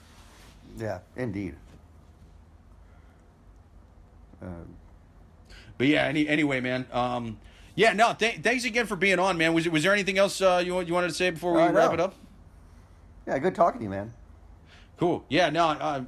[0.78, 1.56] Yeah, indeed.
[5.78, 6.86] But yeah, any, anyway, man.
[6.92, 7.40] Um,
[7.76, 8.14] yeah, no.
[8.14, 9.54] Th- thanks again for being on, man.
[9.54, 11.90] Was was there anything else uh, you you wanted to say before we Uh, wrap
[11.90, 11.94] no.
[11.96, 12.16] it up?
[13.28, 14.14] Yeah, good talking to you, man.
[14.98, 15.24] Cool.
[15.30, 15.50] Yeah.
[15.50, 15.70] No.
[15.70, 16.04] Uh,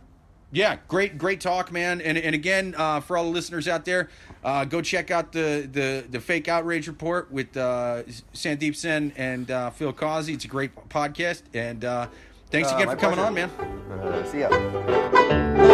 [0.52, 0.78] yeah.
[0.88, 1.18] Great.
[1.18, 2.02] Great talk, man.
[2.02, 4.10] And and again, uh, for all the listeners out there,
[4.44, 8.04] uh, go check out the the the fake outrage report with uh,
[8.34, 10.34] Sandip Sen and uh, Phil Causey.
[10.34, 11.42] It's a great podcast.
[11.56, 12.08] And uh,
[12.52, 13.28] thanks Uh, again for coming pleasure.
[13.28, 13.50] on, man.
[13.50, 15.72] Uh, see ya.